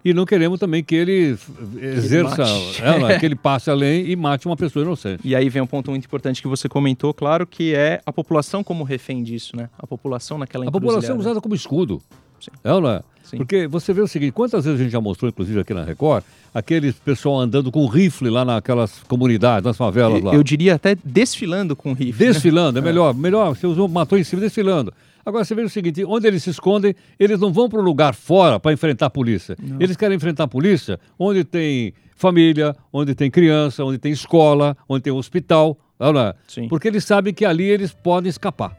e 0.04 0.14
não 0.14 0.26
queremos 0.26 0.60
também 0.60 0.84
que 0.84 0.96
ele 0.96 1.38
exerça, 1.80 2.44
que 2.44 2.82
ele, 2.82 3.04
é, 3.06 3.14
é, 3.14 3.20
que 3.20 3.26
ele 3.26 3.36
passe 3.36 3.70
a 3.70 3.74
lei 3.74 4.10
e 4.12 4.16
mate 4.16 4.48
uma 4.48 4.58
pessoa 4.58 4.84
inocente. 4.84 5.22
E 5.24 5.36
aí 5.36 5.48
vem 5.50 5.62
um 5.62 5.68
ponto 5.68 5.92
muito 5.92 6.06
importante 6.06 6.42
que 6.42 6.48
você 6.48 6.68
comentou, 6.68 7.14
claro, 7.14 7.46
que 7.46 7.74
é 7.76 8.02
a 8.06 8.12
população 8.12 8.64
como 8.64 8.84
refém 8.84 9.24
disso, 9.24 9.56
né? 9.56 9.70
A 9.78 9.86
população 9.86 10.38
naquela 10.38 10.68
A 10.68 10.72
população 10.72 11.18
usada 11.18 11.40
como 11.40 11.54
escudo. 11.54 12.02
Sim. 12.40 12.52
É 12.64 12.74
ou 12.74 12.82
não 12.82 12.90
é? 12.90 13.02
Sim. 13.32 13.38
Porque 13.38 13.66
você 13.66 13.94
vê 13.94 14.02
o 14.02 14.08
seguinte, 14.08 14.34
quantas 14.34 14.66
vezes 14.66 14.78
a 14.78 14.84
gente 14.84 14.92
já 14.92 15.00
mostrou, 15.00 15.30
inclusive 15.30 15.62
aqui 15.62 15.74
na 15.74 15.86
Record, 15.86 16.22
aqueles 16.54 16.96
pessoal 16.96 17.40
andando 17.40 17.72
com 17.72 17.86
rifle 17.88 18.30
lá 18.30 18.44
naquelas 18.44 19.00
comunidades, 19.08 19.66
nas 19.66 19.78
favelas 19.78 20.22
lá. 20.22 20.34
Eu 20.34 20.44
diria 20.44 20.76
até 20.76 20.98
desfilando 21.02 21.74
com 21.74 21.94
rifle. 21.94 22.26
Né? 22.26 22.34
Desfilando, 22.34 22.74
né? 22.74 22.86
é 22.86 22.92
melhor. 22.92 23.14
Melhor, 23.16 23.56
você 23.56 23.66
usou, 23.66 23.88
matou 23.88 24.20
em 24.20 24.24
cima, 24.26 24.42
desfilando. 24.42 24.94
Agora 25.26 25.46
você 25.46 25.56
vê 25.56 25.62
o 25.62 25.70
seguinte, 25.70 26.04
onde 26.04 26.28
eles 26.28 26.44
se 26.44 26.50
escondem, 26.50 26.94
eles 27.18 27.40
não 27.40 27.54
vão 27.54 27.70
para 27.70 27.80
um 27.80 27.84
lugar 27.84 28.14
fora 28.14 28.60
para 28.60 28.74
enfrentar 28.74 29.06
a 29.06 29.10
polícia. 29.10 29.56
Não. 29.62 29.80
Eles 29.80 29.96
querem 29.96 30.18
enfrentar 30.18 30.44
a 30.44 30.48
polícia 30.48 31.00
onde 31.18 31.46
tem 31.46 31.94
família, 32.18 32.76
onde 32.92 33.16
tem 33.16 33.32
criança, 33.32 33.86
onde 33.86 33.98
tem 33.98 34.12
escola, 34.12 34.76
onde 34.90 35.04
tem 35.04 35.14
hospital. 35.14 35.78
Olha, 35.98 36.36
Sim. 36.48 36.68
Porque 36.68 36.90
eles 36.90 37.06
sabem 37.06 37.34
que 37.34 37.46
ali 37.46 37.64
eles 37.64 37.94
podem 37.94 38.30
escapar. 38.30 38.76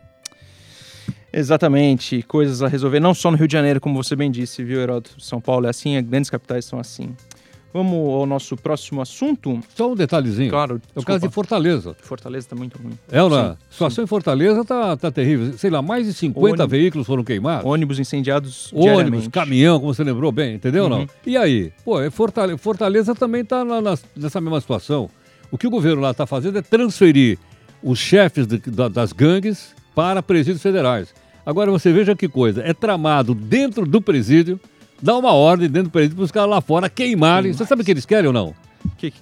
Exatamente, 1.33 2.23
coisas 2.23 2.63
a 2.63 2.69
resolver, 2.69 3.01
não 3.01 3.15
só 3.15 3.31
no 3.31 3.37
Rio 3.37 3.49
de 3.49 3.53
Janeiro, 3.53 3.81
como 3.81 4.03
você 4.03 4.15
bem 4.15 4.31
disse, 4.31 4.63
viu, 4.63 4.81
Heródoto? 4.81 5.15
São 5.19 5.41
Paulo 5.41 5.67
é 5.67 5.71
assim, 5.71 6.03
grandes 6.03 6.29
capitais 6.29 6.65
são 6.67 6.79
assim. 6.79 7.15
Vamos 7.73 8.15
ao 8.15 8.27
nosso 8.27 8.55
próximo 8.55 9.01
assunto. 9.01 9.59
Só 9.75 9.93
um 9.93 9.95
detalhezinho. 9.95 10.51
Claro. 10.51 10.81
É 10.95 11.01
o 11.01 11.03
caso 11.03 11.27
de 11.27 11.33
Fortaleza. 11.33 11.97
Fortaleza 12.03 12.45
está 12.45 12.55
muito 12.55 12.77
ruim. 12.77 12.93
É, 13.11 13.17
não? 13.17 13.35
A 13.35 13.57
situação 13.71 14.03
sim. 14.03 14.05
em 14.05 14.07
Fortaleza 14.07 14.61
está 14.61 14.95
tá 14.95 15.11
terrível. 15.11 15.57
Sei 15.57 15.71
lá, 15.71 15.81
mais 15.81 16.07
de 16.07 16.13
50 16.13 16.47
Ônibus, 16.47 16.71
veículos 16.71 17.07
foram 17.07 17.25
queimados. 17.25 17.65
Ônibus 17.65 17.99
incendiados 17.99 18.71
Ônibus, 18.75 19.27
caminhão, 19.29 19.81
como 19.81 19.95
você 19.95 20.05
lembrou 20.05 20.31
bem, 20.31 20.57
entendeu 20.57 20.85
uhum. 20.85 20.91
não? 20.91 21.09
E 21.25 21.35
aí? 21.35 21.73
Pô, 21.83 21.99
é 21.99 22.11
Fortaleza, 22.11 22.59
Fortaleza 22.59 23.15
também 23.15 23.41
está 23.41 23.65
nessa 24.15 24.39
mesma 24.39 24.61
situação. 24.61 25.09
O 25.51 25.57
que 25.57 25.67
o 25.67 25.71
governo 25.71 26.03
lá 26.03 26.11
está 26.11 26.27
fazendo 26.27 26.59
é 26.59 26.63
transferir 26.63 27.39
os 27.83 27.99
chefes 27.99 28.47
de, 28.47 28.59
da, 28.59 28.89
das 28.89 29.15
gangues 29.15 29.75
para 29.95 30.23
presídios 30.23 30.63
federais. 30.63 31.15
Agora 31.45 31.71
você 31.71 31.93
veja 31.93 32.15
que 32.15 32.29
coisa, 32.29 32.63
é 32.63 32.73
tramado 32.73 33.35
dentro 33.35 33.85
do 33.85 34.01
presídio, 34.01 34.61
dá 35.01 35.17
uma 35.17 35.33
ordem 35.33 35.69
dentro 35.69 35.89
do 35.89 35.93
presídio 35.93 36.17
para 36.17 36.25
os 36.25 36.31
caras 36.31 36.51
lá 36.51 36.61
fora 36.61 36.89
queimarem. 36.89 37.53
Você 37.53 37.67
sabe 37.67 37.83
o 37.83 37.85
que 37.85 37.91
eles 37.91 38.07
querem 38.07 38.27
ou 38.27 38.33
não? 38.33 38.55
Que? 38.97 39.13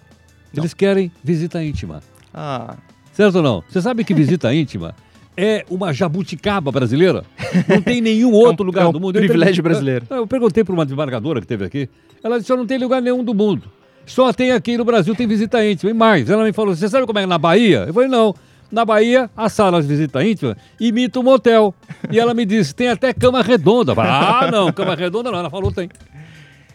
Eles 0.54 0.74
querem 0.74 1.10
visita 1.22 1.62
íntima. 1.62 2.02
Ah. 2.34 2.76
Certo 3.12 3.36
ou 3.36 3.42
não? 3.42 3.64
Você 3.68 3.80
sabe 3.80 4.04
que 4.04 4.14
visita 4.14 4.52
íntima 4.54 4.94
é 5.36 5.64
uma 5.70 5.92
jabuticaba 5.92 6.70
brasileira? 6.70 7.24
Não 7.66 7.80
tem 7.80 8.00
nenhum 8.00 8.32
outro 8.32 8.62
é 8.62 8.64
um, 8.64 8.66
lugar 8.66 8.84
é 8.84 8.88
um 8.88 8.92
do 8.92 9.00
mundo. 9.00 9.14
Privilégio 9.14 9.60
eu 9.60 9.64
brasileiro. 9.64 10.06
Eu, 10.10 10.16
eu 10.18 10.26
perguntei 10.26 10.62
para 10.62 10.74
uma 10.74 10.84
desembargadora 10.84 11.40
que 11.40 11.46
teve 11.46 11.64
aqui. 11.64 11.88
Ela 12.22 12.38
disse: 12.38 12.54
não 12.54 12.66
tem 12.66 12.78
lugar 12.78 13.00
nenhum 13.00 13.24
do 13.24 13.34
mundo. 13.34 13.70
Só 14.04 14.32
tem 14.32 14.52
aqui 14.52 14.76
no 14.76 14.84
Brasil, 14.84 15.14
tem 15.14 15.26
visita 15.26 15.64
íntima. 15.64 15.90
E 15.90 15.94
mais, 15.94 16.28
ela 16.28 16.44
me 16.44 16.52
falou: 16.52 16.74
você 16.74 16.88
sabe 16.88 17.06
como 17.06 17.18
é 17.18 17.26
na 17.26 17.38
Bahia? 17.38 17.84
Eu 17.86 17.94
falei: 17.94 18.08
não. 18.08 18.34
Na 18.70 18.84
Bahia, 18.84 19.28
a 19.36 19.48
sala 19.48 19.82
de 19.82 19.88
visita 19.88 20.24
íntima 20.24 20.56
imita 20.78 21.18
um 21.18 21.22
motel. 21.22 21.74
E 22.10 22.18
ela 22.18 22.32
me 22.32 22.44
disse, 22.44 22.74
tem 22.74 22.88
até 22.88 23.12
cama 23.12 23.42
redonda. 23.42 23.92
Ah, 23.96 24.48
não, 24.50 24.72
cama 24.72 24.94
redonda 24.94 25.30
não. 25.30 25.38
Ela 25.38 25.50
falou, 25.50 25.72
tem. 25.72 25.88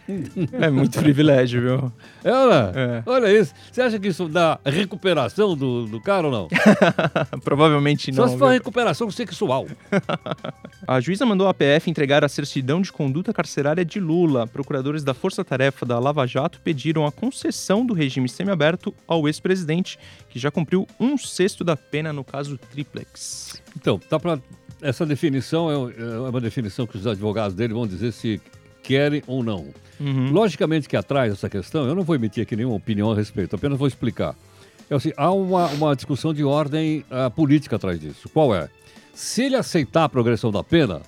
É 0.52 0.70
muito 0.70 0.98
privilégio, 0.98 1.60
viu? 1.60 1.92
Ela, 2.22 2.72
é. 2.74 3.02
olha 3.06 3.32
isso. 3.32 3.52
Você 3.70 3.82
acha 3.82 3.98
que 3.98 4.08
isso 4.08 4.28
dá 4.28 4.58
recuperação 4.64 5.56
do, 5.56 5.86
do 5.86 6.00
cara 6.00 6.26
ou 6.26 6.32
não? 6.32 6.48
Provavelmente 7.42 8.10
não. 8.12 8.24
Só 8.24 8.28
se 8.28 8.38
for 8.38 8.50
recuperação 8.50 9.10
sexual. 9.10 9.66
a 10.86 11.00
juíza 11.00 11.26
mandou 11.26 11.48
a 11.48 11.54
PF 11.54 11.90
entregar 11.90 12.24
a 12.24 12.28
certidão 12.28 12.80
de 12.80 12.92
conduta 12.92 13.32
carcerária 13.32 13.84
de 13.84 14.00
Lula. 14.00 14.46
Procuradores 14.46 15.02
da 15.04 15.14
Força 15.14 15.44
Tarefa 15.44 15.84
da 15.84 15.98
Lava 15.98 16.26
Jato 16.26 16.60
pediram 16.60 17.06
a 17.06 17.12
concessão 17.12 17.84
do 17.84 17.94
regime 17.94 18.28
semiaberto 18.28 18.94
ao 19.06 19.26
ex-presidente, 19.26 19.98
que 20.28 20.38
já 20.38 20.50
cumpriu 20.50 20.86
um 20.98 21.18
sexto 21.18 21.64
da 21.64 21.76
pena 21.76 22.12
no 22.12 22.24
caso 22.24 22.58
Triplex. 22.70 23.60
Então, 23.76 23.98
tá 23.98 24.18
para 24.18 24.38
essa 24.82 25.06
definição 25.06 25.70
é, 25.70 25.94
é 26.00 26.28
uma 26.28 26.40
definição 26.40 26.86
que 26.86 26.96
os 26.96 27.06
advogados 27.06 27.54
dele 27.54 27.72
vão 27.72 27.86
dizer 27.86 28.12
se 28.12 28.40
querem 28.86 29.20
ou 29.26 29.42
não. 29.42 29.66
Uhum. 29.98 30.30
Logicamente 30.30 30.88
que 30.88 30.96
atrás 30.96 31.32
dessa 31.32 31.50
questão, 31.50 31.86
eu 31.86 31.94
não 31.94 32.04
vou 32.04 32.14
emitir 32.14 32.42
aqui 32.42 32.54
nenhuma 32.54 32.76
opinião 32.76 33.10
a 33.10 33.16
respeito, 33.16 33.56
apenas 33.56 33.76
vou 33.76 33.88
explicar. 33.88 34.36
É 34.88 34.94
assim, 34.94 35.12
há 35.16 35.32
uma, 35.32 35.66
uma 35.68 35.96
discussão 35.96 36.32
de 36.32 36.44
ordem 36.44 37.04
uh, 37.10 37.28
política 37.32 37.74
atrás 37.74 37.98
disso. 37.98 38.28
Qual 38.28 38.54
é? 38.54 38.68
Se 39.12 39.42
ele 39.42 39.56
aceitar 39.56 40.04
a 40.04 40.08
progressão 40.08 40.52
da 40.52 40.62
pena, 40.62 41.02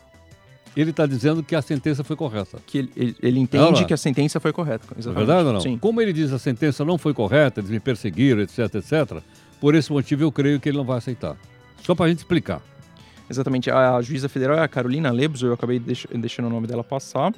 ele 0.76 0.90
está 0.90 1.06
dizendo 1.06 1.42
que 1.42 1.54
a 1.54 1.62
sentença 1.62 2.02
foi 2.02 2.16
correta. 2.16 2.58
Que 2.66 2.78
ele, 2.78 2.92
ele, 2.97 3.16
ele 3.23 3.38
entende 3.38 3.85
que 3.85 3.94
a 3.94 3.97
sentença 3.97 4.40
foi 4.40 4.52
correta. 4.52 4.87
Exatamente. 4.99 5.08
É 5.08 5.26
verdade 5.26 5.47
ou 5.47 5.52
não? 5.52 5.61
Sim. 5.61 5.78
Como 5.78 6.00
ele 6.00 6.12
diz 6.12 6.32
a 6.32 6.38
sentença 6.38 6.85
não 6.85 6.99
foi 6.99 7.14
correta, 7.14 7.61
eles 7.61 7.70
me 7.70 7.78
perseguiram, 7.78 8.42
etc, 8.42 8.75
etc, 8.75 9.23
por 9.61 9.76
esse 9.76 9.92
motivo 9.92 10.25
eu 10.25 10.32
creio 10.32 10.58
que 10.58 10.68
ele 10.68 10.78
não 10.78 10.85
vai 10.85 10.99
aceitar. 10.99 11.37
Só 11.85 11.94
para 11.94 12.06
a 12.06 12.08
gente 12.08 12.18
explicar. 12.18 12.61
Exatamente. 13.28 13.70
A, 13.70 14.00
juíza 14.00 14.28
federal 14.28 14.56
é 14.56 14.62
a 14.62 14.68
Carolina 14.68 15.11
Lebos, 15.11 15.42
eu 15.42 15.52
acabei 15.52 15.78
deix 15.78 16.06
deixando 16.12 16.47
o 16.47 16.50
nome 16.50 16.66
dela 16.66 16.82
passar. 16.82 17.35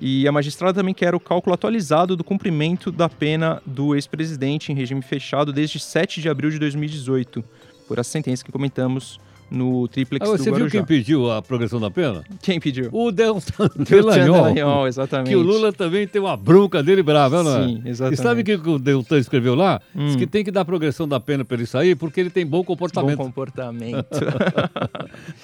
E 0.00 0.26
a 0.26 0.32
magistrada 0.32 0.74
também 0.74 0.94
quer 0.94 1.14
o 1.14 1.20
cálculo 1.20 1.54
atualizado 1.54 2.16
do 2.16 2.24
cumprimento 2.24 2.90
da 2.90 3.08
pena 3.08 3.62
do 3.64 3.94
ex-presidente 3.94 4.72
em 4.72 4.74
regime 4.74 5.02
fechado 5.02 5.52
desde 5.52 5.78
7 5.78 6.20
de 6.20 6.28
abril 6.28 6.50
de 6.50 6.58
2018, 6.58 7.44
por 7.86 8.00
a 8.00 8.04
sentença 8.04 8.44
que 8.44 8.50
comentamos 8.50 9.20
no 9.52 9.86
triplex 9.86 10.26
Ah, 10.26 10.32
do 10.32 10.38
você 10.38 10.44
viu 10.44 10.52
Guarujá. 10.54 10.70
quem 10.70 10.84
pediu 10.84 11.30
a 11.30 11.42
progressão 11.42 11.78
da 11.78 11.90
pena? 11.90 12.22
Quem 12.40 12.58
pediu? 12.58 12.88
O 12.92 13.12
Deltan. 13.12 13.68
Dallagnol, 13.88 14.86
exatamente. 14.88 15.28
Que 15.28 15.36
o 15.36 15.42
Lula 15.42 15.72
também 15.72 16.06
tem 16.06 16.20
uma 16.22 16.36
bronca 16.36 16.82
dele 16.82 17.02
brava, 17.02 17.42
não 17.42 17.58
é? 17.58 17.66
Sim, 17.66 17.82
exatamente. 17.84 18.18
E 18.20 18.22
sabe 18.22 18.40
o 18.40 18.44
que 18.44 18.54
o 18.54 18.78
Deltan 18.78 19.18
escreveu 19.18 19.54
lá? 19.54 19.80
Diz 19.94 20.14
Hum. 20.14 20.18
que 20.18 20.26
tem 20.26 20.42
que 20.42 20.50
dar 20.50 20.64
progressão 20.64 21.06
da 21.06 21.20
pena 21.20 21.44
para 21.44 21.56
ele 21.58 21.66
sair 21.66 21.94
porque 21.96 22.18
ele 22.20 22.30
tem 22.30 22.46
bom 22.46 22.58
Bom 22.58 22.64
comportamento. 22.64 23.18
comportamento. 23.18 24.06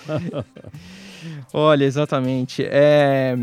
Olha, 1.53 1.85
exatamente. 1.85 2.62
É, 2.65 3.37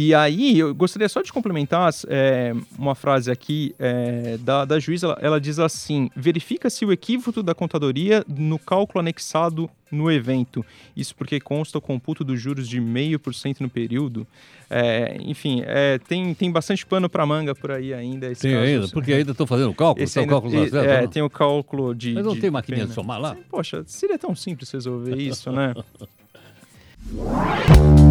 E 0.00 0.14
aí, 0.14 0.56
eu 0.60 0.72
gostaria 0.72 1.08
só 1.08 1.20
de 1.22 1.32
complementar 1.32 1.92
é, 2.06 2.54
uma 2.78 2.94
frase 2.94 3.32
aqui 3.32 3.74
é, 3.80 4.38
da, 4.38 4.64
da 4.64 4.78
juíza. 4.78 5.08
Ela, 5.08 5.18
ela 5.20 5.40
diz 5.40 5.58
assim: 5.58 6.08
verifica-se 6.14 6.84
o 6.84 6.92
equívoco 6.92 7.42
da 7.42 7.52
contadoria 7.52 8.24
no 8.28 8.60
cálculo 8.60 9.00
anexado 9.00 9.68
no 9.90 10.08
evento. 10.08 10.64
Isso 10.96 11.16
porque 11.16 11.40
consta 11.40 11.78
o 11.78 11.80
computo 11.80 12.22
dos 12.22 12.40
juros 12.40 12.68
de 12.68 12.80
0,5% 12.80 13.56
no 13.58 13.68
período. 13.68 14.24
É, 14.70 15.16
enfim, 15.18 15.64
é, 15.66 15.98
tem, 15.98 16.32
tem 16.32 16.52
bastante 16.52 16.86
pano 16.86 17.10
para 17.10 17.26
manga 17.26 17.52
por 17.52 17.72
aí 17.72 17.92
ainda. 17.92 18.32
Tem 18.36 18.52
caso. 18.52 18.64
ainda, 18.64 18.88
porque 18.90 19.12
ainda 19.12 19.32
estão 19.32 19.48
fazendo 19.48 19.74
cálculo, 19.74 20.04
Esse 20.04 20.20
estão 20.20 20.22
ainda- 20.22 20.32
cálculo 20.32 20.52
da 20.52 20.64
e- 20.64 20.70
certo, 20.70 20.88
é, 20.90 21.06
tem 21.08 21.22
o 21.22 21.30
cálculo 21.30 21.92
de. 21.92 22.14
Mas 22.14 22.24
não 22.24 22.34
de 22.34 22.40
tem 22.40 22.52
maquininha 22.52 22.84
de 22.86 22.92
pena. 22.92 22.94
somar 22.94 23.20
lá? 23.20 23.36
Poxa, 23.50 23.82
seria 23.84 24.16
tão 24.16 24.32
simples 24.36 24.70
resolver 24.70 25.16
isso, 25.16 25.50
né? 25.50 25.74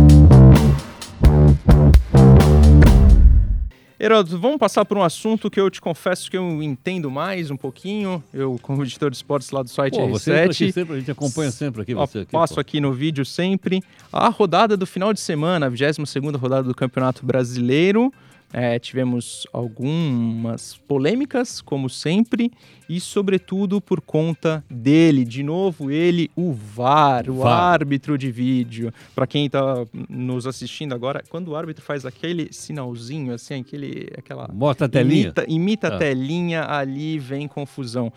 Heródoto, 4.07 4.39
vamos 4.39 4.57
passar 4.57 4.85
por 4.85 4.97
um 4.97 5.03
assunto 5.03 5.51
que 5.51 5.59
eu 5.59 5.69
te 5.69 5.81
confesso 5.81 6.31
que 6.31 6.37
eu 6.37 6.63
entendo 6.63 7.11
mais 7.11 7.51
um 7.51 7.57
pouquinho. 7.57 8.23
Eu, 8.33 8.57
como 8.61 8.81
editor 8.81 9.11
de 9.11 9.17
esportes 9.17 9.51
lá 9.51 9.61
do 9.61 9.69
site 9.69 9.97
Pô, 9.97 10.07
você 10.07 10.31
entra 10.31 10.43
aqui 10.45 10.67
R7, 10.67 10.71
sempre, 10.71 10.93
a 10.93 10.99
gente 10.99 11.11
acompanha 11.11 11.51
sempre 11.51 11.81
aqui 11.81 11.93
você 11.93 12.19
aqui. 12.19 12.31
passo 12.31 12.53
pô. 12.53 12.61
aqui 12.61 12.79
no 12.79 12.93
vídeo 12.93 13.25
sempre. 13.25 13.83
A 14.11 14.29
rodada 14.29 14.77
do 14.77 14.87
final 14.87 15.11
de 15.11 15.19
semana, 15.19 15.65
a 15.65 15.69
22ª 15.69 16.37
rodada 16.37 16.63
do 16.63 16.73
Campeonato 16.73 17.25
Brasileiro. 17.25 18.13
É, 18.53 18.79
tivemos 18.79 19.45
algumas 19.51 20.77
polêmicas, 20.87 21.59
como 21.59 21.89
sempre, 21.89 22.49
e 22.87 22.99
sobretudo 22.99 23.81
por 23.81 23.99
conta 23.99 24.63
dele, 24.69 25.25
de 25.25 25.43
novo 25.43 25.91
ele, 25.91 26.31
o 26.33 26.53
VAR, 26.53 27.29
o 27.29 27.39
VAR. 27.39 27.73
árbitro 27.73 28.17
de 28.17 28.31
vídeo. 28.31 28.93
Para 29.13 29.27
quem 29.27 29.47
está 29.47 29.85
nos 30.09 30.47
assistindo 30.47 30.95
agora, 30.95 31.21
quando 31.29 31.49
o 31.49 31.55
árbitro 31.57 31.83
faz 31.83 32.05
aquele 32.05 32.47
sinalzinho, 32.53 33.33
assim, 33.33 33.55
aquele, 33.55 34.07
aquela 34.17 34.49
Mostra 34.53 34.85
a 34.85 34.89
telinha. 34.89 35.23
Imita, 35.23 35.45
imita 35.47 35.87
Ah. 35.89 35.95
a 35.95 35.97
telinha, 35.97 36.63
ali 36.69 37.19
vem 37.19 37.47
confusão. 37.49 38.11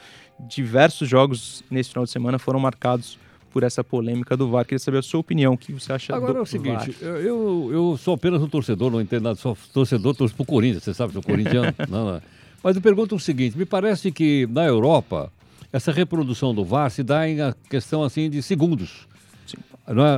Diversos 0.48 1.08
jogos 1.08 1.64
nesse 1.68 1.90
final 1.90 2.04
de 2.04 2.10
semana 2.10 2.38
foram 2.38 2.60
marcados 2.60 3.18
por 3.52 3.62
essa 3.62 3.82
polêmica 3.82 4.36
do 4.36 4.48
VAR. 4.48 4.64
Queria 4.64 4.78
saber 4.78 4.98
a 4.98 5.02
sua 5.02 5.20
opinião, 5.20 5.54
o 5.54 5.58
que 5.58 5.72
você 5.72 5.92
acha 5.92 6.14
Agora 6.14 6.34
do 6.34 6.38
é 6.38 6.42
o 6.42 6.46
seguinte, 6.46 6.92
VAR? 6.92 7.10
eu, 7.16 7.70
eu, 7.72 7.98
sou 7.98 8.14
apenas 8.14 8.42
um 8.42 8.48
torcedor, 8.48 8.90
não 8.90 9.00
entendo 9.00 9.24
nada, 9.24 9.36
sou 9.36 9.56
torcedor, 9.72 10.14
torço 10.14 10.34
pro 10.34 10.44
Corinthians, 10.44 10.84
você 10.84 10.94
sabe, 10.94 11.12
sou 11.12 11.22
corintiano. 11.22 11.74
não, 11.88 12.12
não. 12.12 12.22
Mas 12.62 12.76
eu 12.76 12.82
pergunto 12.82 13.14
o 13.14 13.20
seguinte, 13.20 13.56
me 13.56 13.64
parece 13.64 14.12
que 14.12 14.46
na 14.50 14.64
Europa, 14.64 15.32
essa 15.72 15.92
reprodução 15.92 16.54
do 16.54 16.64
VAR 16.64 16.90
se 16.90 17.02
dá 17.02 17.28
em 17.28 17.40
a 17.40 17.54
questão 17.68 18.02
assim 18.02 18.28
de 18.28 18.42
segundos. 18.42 19.08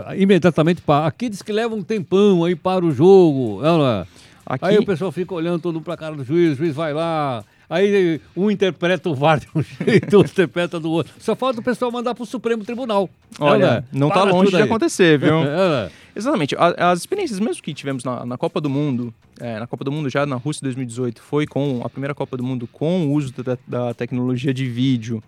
É? 0.08 0.20
Imediatamente 0.20 0.82
para. 0.82 1.06
Aqui 1.06 1.28
diz 1.28 1.40
que 1.40 1.52
leva 1.52 1.74
um 1.74 1.82
tempão 1.82 2.44
aí 2.44 2.54
para 2.54 2.84
o 2.84 2.92
jogo. 2.92 3.62
Não 3.62 3.86
é? 3.86 4.06
Aqui, 4.44 4.64
Aí 4.66 4.78
o 4.78 4.84
pessoal 4.84 5.10
fica 5.10 5.32
olhando 5.34 5.60
todo 5.60 5.74
mundo 5.74 5.84
pra 5.84 5.96
cara 5.96 6.14
do 6.14 6.24
juiz, 6.24 6.52
o 6.52 6.56
juiz 6.56 6.74
vai 6.74 6.92
lá. 6.92 7.44
Aí 7.72 8.20
um 8.36 8.50
interpreta 8.50 9.08
o 9.08 9.14
VAR 9.14 9.40
de 9.40 9.48
um 9.54 9.62
jeito, 9.82 10.14
outro 10.18 10.32
interpreta 10.32 10.78
do 10.78 10.90
outro. 10.90 11.14
Só 11.18 11.34
falta 11.34 11.60
o 11.60 11.62
pessoal 11.62 11.90
mandar 11.90 12.14
pro 12.14 12.26
Supremo 12.26 12.62
Tribunal. 12.64 13.08
olha, 13.40 13.82
não 13.90 14.08
está 14.08 14.20
Para 14.20 14.30
longe 14.30 14.50
de 14.50 14.56
aí. 14.56 14.62
acontecer, 14.64 15.18
viu? 15.18 15.36
Exatamente. 16.14 16.54
As 16.58 16.98
experiências 16.98 17.40
mesmo 17.40 17.62
que 17.62 17.72
tivemos 17.72 18.04
na, 18.04 18.26
na 18.26 18.36
Copa 18.36 18.60
do 18.60 18.68
Mundo, 18.68 19.14
é, 19.40 19.58
na 19.58 19.66
Copa 19.66 19.84
do 19.84 19.90
Mundo 19.90 20.10
já 20.10 20.26
na 20.26 20.36
Rússia 20.36 20.60
2018, 20.64 21.22
foi 21.22 21.46
com 21.46 21.80
a 21.82 21.88
primeira 21.88 22.14
Copa 22.14 22.36
do 22.36 22.44
Mundo 22.44 22.68
com 22.70 23.06
o 23.06 23.12
uso 23.12 23.32
da, 23.42 23.56
da 23.66 23.94
tecnologia 23.94 24.52
de 24.52 24.68
vídeo. 24.68 25.22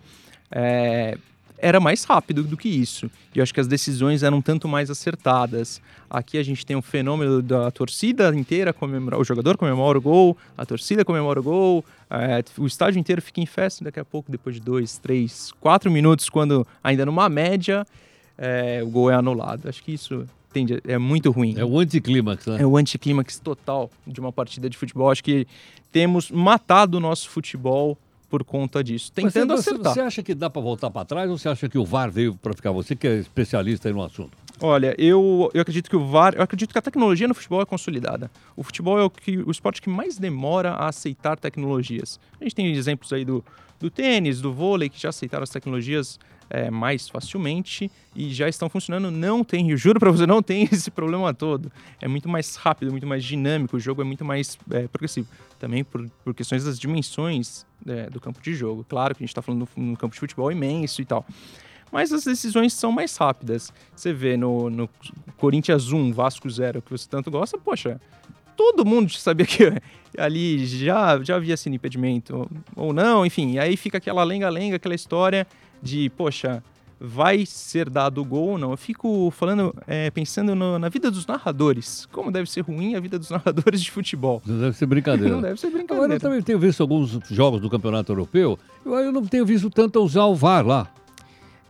É, 0.51 1.17
era 1.57 1.79
mais 1.79 2.03
rápido 2.03 2.43
do 2.43 2.57
que 2.57 2.69
isso. 2.69 3.09
E 3.33 3.39
eu 3.39 3.43
acho 3.43 3.53
que 3.53 3.59
as 3.59 3.67
decisões 3.67 4.23
eram 4.23 4.41
tanto 4.41 4.67
mais 4.67 4.89
acertadas. 4.89 5.81
Aqui 6.09 6.37
a 6.37 6.43
gente 6.43 6.65
tem 6.65 6.75
um 6.75 6.81
fenômeno 6.81 7.41
da 7.41 7.71
torcida 7.71 8.33
inteira 8.35 8.73
comemorar, 8.73 9.19
o 9.19 9.23
jogador 9.23 9.57
comemora 9.57 9.97
o 9.97 10.01
gol, 10.01 10.37
a 10.57 10.65
torcida 10.65 11.03
comemora 11.03 11.39
o 11.39 11.43
gol, 11.43 11.85
é, 12.09 12.43
o 12.57 12.65
estádio 12.65 12.99
inteiro 12.99 13.21
fica 13.21 13.41
em 13.41 13.45
festa. 13.45 13.83
Daqui 13.83 13.99
a 13.99 14.05
pouco, 14.05 14.31
depois 14.31 14.55
de 14.55 14.61
dois, 14.61 14.97
três, 14.97 15.51
quatro 15.59 15.89
minutos, 15.89 16.29
quando 16.29 16.65
ainda 16.83 17.05
numa 17.05 17.27
média, 17.29 17.85
é, 18.37 18.81
o 18.83 18.87
gol 18.87 19.09
é 19.09 19.15
anulado. 19.15 19.67
Acho 19.67 19.83
que 19.83 19.93
isso 19.93 20.25
tende, 20.53 20.81
é 20.87 20.97
muito 20.97 21.31
ruim. 21.31 21.55
é 21.57 21.65
o 21.65 21.79
anticlímax, 21.79 22.45
né? 22.45 22.61
É 22.61 22.65
o 22.65 22.77
anticlímax 22.77 23.39
total 23.39 23.89
de 24.05 24.19
uma 24.19 24.31
partida 24.31 24.69
de 24.69 24.77
futebol. 24.77 25.09
Acho 25.11 25.23
que 25.23 25.47
temos 25.91 26.31
matado 26.31 26.97
o 26.97 26.99
nosso 26.99 27.29
futebol 27.29 27.97
por 28.35 28.43
conta 28.43 28.83
disso. 28.83 29.11
Tentando 29.13 29.55
você, 29.55 29.69
acertar. 29.69 29.93
Você 29.93 30.01
acha 30.01 30.21
que 30.21 30.35
dá 30.35 30.49
para 30.49 30.61
voltar 30.61 30.91
para 30.91 31.05
trás 31.05 31.29
ou 31.29 31.37
você 31.37 31.47
acha 31.47 31.69
que 31.69 31.77
o 31.77 31.85
VAR 31.85 32.11
veio 32.11 32.35
para 32.35 32.53
ficar? 32.53 32.71
Você 32.71 32.95
que 32.95 33.07
é 33.07 33.15
especialista 33.19 33.87
aí 33.87 33.93
no 33.93 34.03
assunto. 34.03 34.31
Olha, 34.59 34.93
eu, 34.97 35.49
eu 35.53 35.61
acredito 35.61 35.89
que 35.89 35.95
o 35.95 36.05
VAR, 36.05 36.33
eu 36.35 36.41
acredito 36.41 36.71
que 36.73 36.77
a 36.77 36.81
tecnologia 36.81 37.27
no 37.27 37.33
futebol 37.33 37.61
é 37.61 37.65
consolidada. 37.65 38.29
O 38.55 38.63
futebol 38.63 38.99
é 38.99 39.03
o, 39.03 39.09
que, 39.09 39.37
o 39.37 39.51
esporte 39.51 39.81
que 39.81 39.89
mais 39.89 40.17
demora 40.17 40.71
a 40.71 40.89
aceitar 40.89 41.37
tecnologias. 41.37 42.19
A 42.39 42.43
gente 42.43 42.55
tem 42.55 42.71
exemplos 42.73 43.13
aí 43.13 43.23
do, 43.23 43.43
do 43.79 43.89
tênis, 43.89 44.41
do 44.41 44.51
vôlei, 44.51 44.89
que 44.89 44.99
já 44.99 45.09
aceitaram 45.09 45.43
as 45.43 45.49
tecnologias 45.49 46.19
é, 46.49 46.69
mais 46.69 47.09
facilmente 47.09 47.91
e 48.15 48.33
já 48.33 48.47
estão 48.47 48.69
funcionando. 48.69 49.11
Não 49.11 49.43
tem, 49.43 49.71
eu 49.71 49.77
juro 49.77 49.99
para 49.99 50.11
você, 50.11 50.25
não 50.25 50.41
tem 50.41 50.63
esse 50.71 50.89
problema 50.91 51.33
todo. 51.33 51.71
É 52.01 52.07
muito 52.07 52.29
mais 52.29 52.55
rápido, 52.55 52.91
muito 52.91 53.07
mais 53.07 53.23
dinâmico, 53.23 53.77
o 53.77 53.79
jogo 53.79 54.01
é 54.01 54.05
muito 54.05 54.23
mais 54.23 54.57
é, 54.71 54.87
progressivo. 54.87 55.27
Também 55.59 55.83
por, 55.83 56.09
por 56.23 56.33
questões 56.33 56.63
das 56.63 56.79
dimensões 56.79 57.65
é, 57.87 58.09
do 58.09 58.19
campo 58.19 58.41
de 58.41 58.53
jogo. 58.53 58.85
Claro 58.87 59.15
que 59.15 59.23
a 59.23 59.25
gente 59.25 59.31
está 59.31 59.41
falando 59.41 59.67
no, 59.75 59.97
campo 59.97 60.13
de 60.13 60.19
futebol 60.19 60.51
imenso 60.51 61.01
e 61.01 61.05
tal 61.05 61.25
mas 61.91 62.11
as 62.11 62.25
decisões 62.25 62.73
são 62.73 62.91
mais 62.91 63.15
rápidas. 63.15 63.71
Você 63.95 64.11
vê 64.11 64.35
no, 64.35 64.69
no 64.69 64.89
Corinthians 65.37 65.93
1, 65.93 66.11
Vasco 66.11 66.49
0, 66.49 66.81
que 66.81 66.91
você 66.91 67.07
tanto 67.07 67.31
gosta, 67.31 67.57
poxa, 67.57 68.01
todo 68.55 68.85
mundo 68.85 69.11
sabia 69.13 69.45
que 69.45 69.63
ali 70.17 70.65
já, 70.65 71.21
já 71.23 71.35
havia 71.35 71.57
sido 71.57 71.75
impedimento 71.75 72.49
ou 72.75 72.93
não, 72.93 73.25
enfim, 73.25 73.53
e 73.53 73.59
aí 73.59 73.75
fica 73.77 73.97
aquela 73.97 74.23
lenga-lenga, 74.23 74.75
aquela 74.77 74.95
história 74.95 75.45
de, 75.81 76.09
poxa, 76.11 76.63
vai 76.99 77.45
ser 77.45 77.89
dado 77.89 78.21
o 78.21 78.25
gol 78.25 78.51
ou 78.51 78.57
não. 78.57 78.71
Eu 78.71 78.77
fico 78.77 79.29
falando, 79.31 79.75
é, 79.85 80.09
pensando 80.09 80.55
no- 80.55 80.79
na 80.79 80.87
vida 80.87 81.11
dos 81.11 81.27
narradores, 81.27 82.07
como 82.11 82.31
deve 82.31 82.49
ser 82.49 82.61
ruim 82.61 82.95
a 82.95 82.99
vida 83.01 83.19
dos 83.19 83.29
narradores 83.31 83.81
de 83.81 83.91
futebol. 83.91 84.41
Não 84.45 84.59
deve 84.59 84.77
ser 84.77 84.85
brincadeira. 84.85 85.33
Não 85.35 85.41
deve 85.41 85.59
ser 85.59 85.67
Agora, 85.67 85.81
eu 85.81 85.87
brincadeira. 85.87 86.19
também 86.21 86.41
tenho 86.41 86.57
visto 86.57 86.81
alguns 86.81 87.19
jogos 87.29 87.59
do 87.59 87.69
Campeonato 87.69 88.11
Europeu, 88.13 88.57
eu, 88.85 88.93
eu 88.95 89.11
não 89.11 89.25
tenho 89.25 89.45
visto 89.45 89.69
tanto 89.69 90.01
usar 90.01 90.23
o 90.25 90.33
VAR 90.35 90.65
lá. 90.65 90.87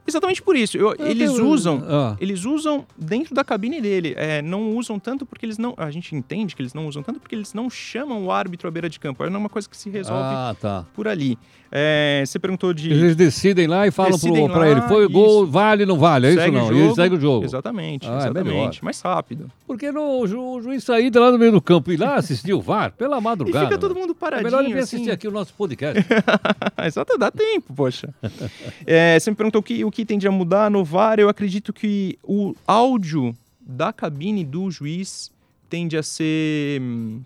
Exatamente 0.07 0.41
por 0.41 0.55
isso. 0.55 0.77
Eu- 0.77 0.93
Eu 0.99 1.07
eles 1.07 1.31
tenho- 1.31 1.47
usam 1.47 1.83
Ah. 1.87 2.15
eles 2.19 2.45
usam 2.45 2.85
dentro 2.97 3.33
da 3.33 3.43
cabine 3.43 3.81
dele. 3.81 4.13
É, 4.15 4.41
não 4.41 4.75
usam 4.75 4.99
tanto 4.99 5.25
porque 5.25 5.45
eles 5.45 5.57
não. 5.57 5.73
A 5.77 5.89
gente 5.89 6.15
entende 6.15 6.55
que 6.55 6.61
eles 6.61 6.73
não 6.73 6.87
usam 6.87 7.01
tanto 7.01 7.19
porque 7.19 7.33
eles 7.33 7.53
não 7.53 7.69
chamam 7.69 8.23
o 8.25 8.31
árbitro 8.31 8.67
à 8.67 8.71
beira 8.71 8.87
de 8.89 8.99
campo. 8.99 9.23
É 9.23 9.27
uma 9.29 9.49
coisa 9.49 9.67
que 9.67 9.75
se 9.75 9.89
resolve 9.89 10.21
Ah, 10.23 10.55
tá. 10.59 10.85
por 10.93 11.07
ali. 11.07 11.37
É, 11.77 12.23
você 12.25 12.39
perguntou 12.39 12.73
de. 12.73 12.89
Eles 12.89 13.17
decidem 13.17 13.67
lá 13.67 13.85
e 13.85 13.91
falam 13.91 14.17
para 14.49 14.71
ele, 14.71 14.81
foi 14.83 15.07
gol, 15.09 15.43
isso. 15.43 15.51
vale, 15.51 15.85
não 15.85 15.97
vale, 15.99 16.27
é 16.27 16.29
isso 16.29 16.39
segue 16.39 16.55
não. 16.55 16.67
o 16.67 16.71
E 16.71 16.75
ele 16.77 16.83
jogo. 16.83 16.95
segue 16.95 17.15
o 17.15 17.19
jogo. 17.19 17.45
Exatamente, 17.45 18.07
Ah, 18.07 18.13
é 18.13 18.17
exatamente. 18.19 18.83
Mais 18.85 19.01
rápido. 19.01 19.51
Porque 19.67 19.91
no, 19.91 20.21
o, 20.21 20.25
ju- 20.27 20.39
o 20.41 20.61
juiz 20.61 20.85
sair 20.85 21.11
lá 21.13 21.29
no 21.31 21.37
meio 21.37 21.51
do 21.51 21.61
campo 21.61 21.91
e 21.91 21.95
ir 21.95 21.97
lá 21.97 22.15
assistir 22.15 22.53
o 22.53 22.61
VAR, 22.61 22.93
pela 22.93 23.17
E 23.19 23.21
madrugada. 23.21 23.65
fica 23.65 23.77
todo 23.77 23.93
né? 23.93 23.99
mundo 23.99 24.11
É 24.11 24.19
paradinho. 24.19 24.45
melhor 24.49 24.63
ele 24.63 24.73
assim. 24.79 24.95
assistir 24.95 25.11
aqui 25.11 25.27
o 25.27 25.31
nosso 25.31 25.53
podcast. 25.53 26.01
Exato, 26.85 27.17
dá 27.17 27.29
tempo, 27.29 27.73
poxa. 27.75 28.07
É, 28.87 29.19
você 29.19 29.29
me 29.31 29.35
perguntou 29.35 29.59
o 29.59 29.63
que, 29.63 29.83
o 29.83 29.91
que 29.91 30.05
tende 30.05 30.27
a 30.27 30.31
mudar 30.31 30.71
no 30.71 30.83
VAR. 30.85 31.19
Eu 31.19 31.27
acredito 31.27 31.73
que 31.73 32.17
o 32.23 32.55
áudio 32.65 33.35
da 33.59 33.91
cabine 33.91 34.45
do 34.45 34.69
juiz 34.71 35.31
tende 35.69 35.97
a 35.97 36.03
ser 36.03 36.79
hum, 36.81 37.19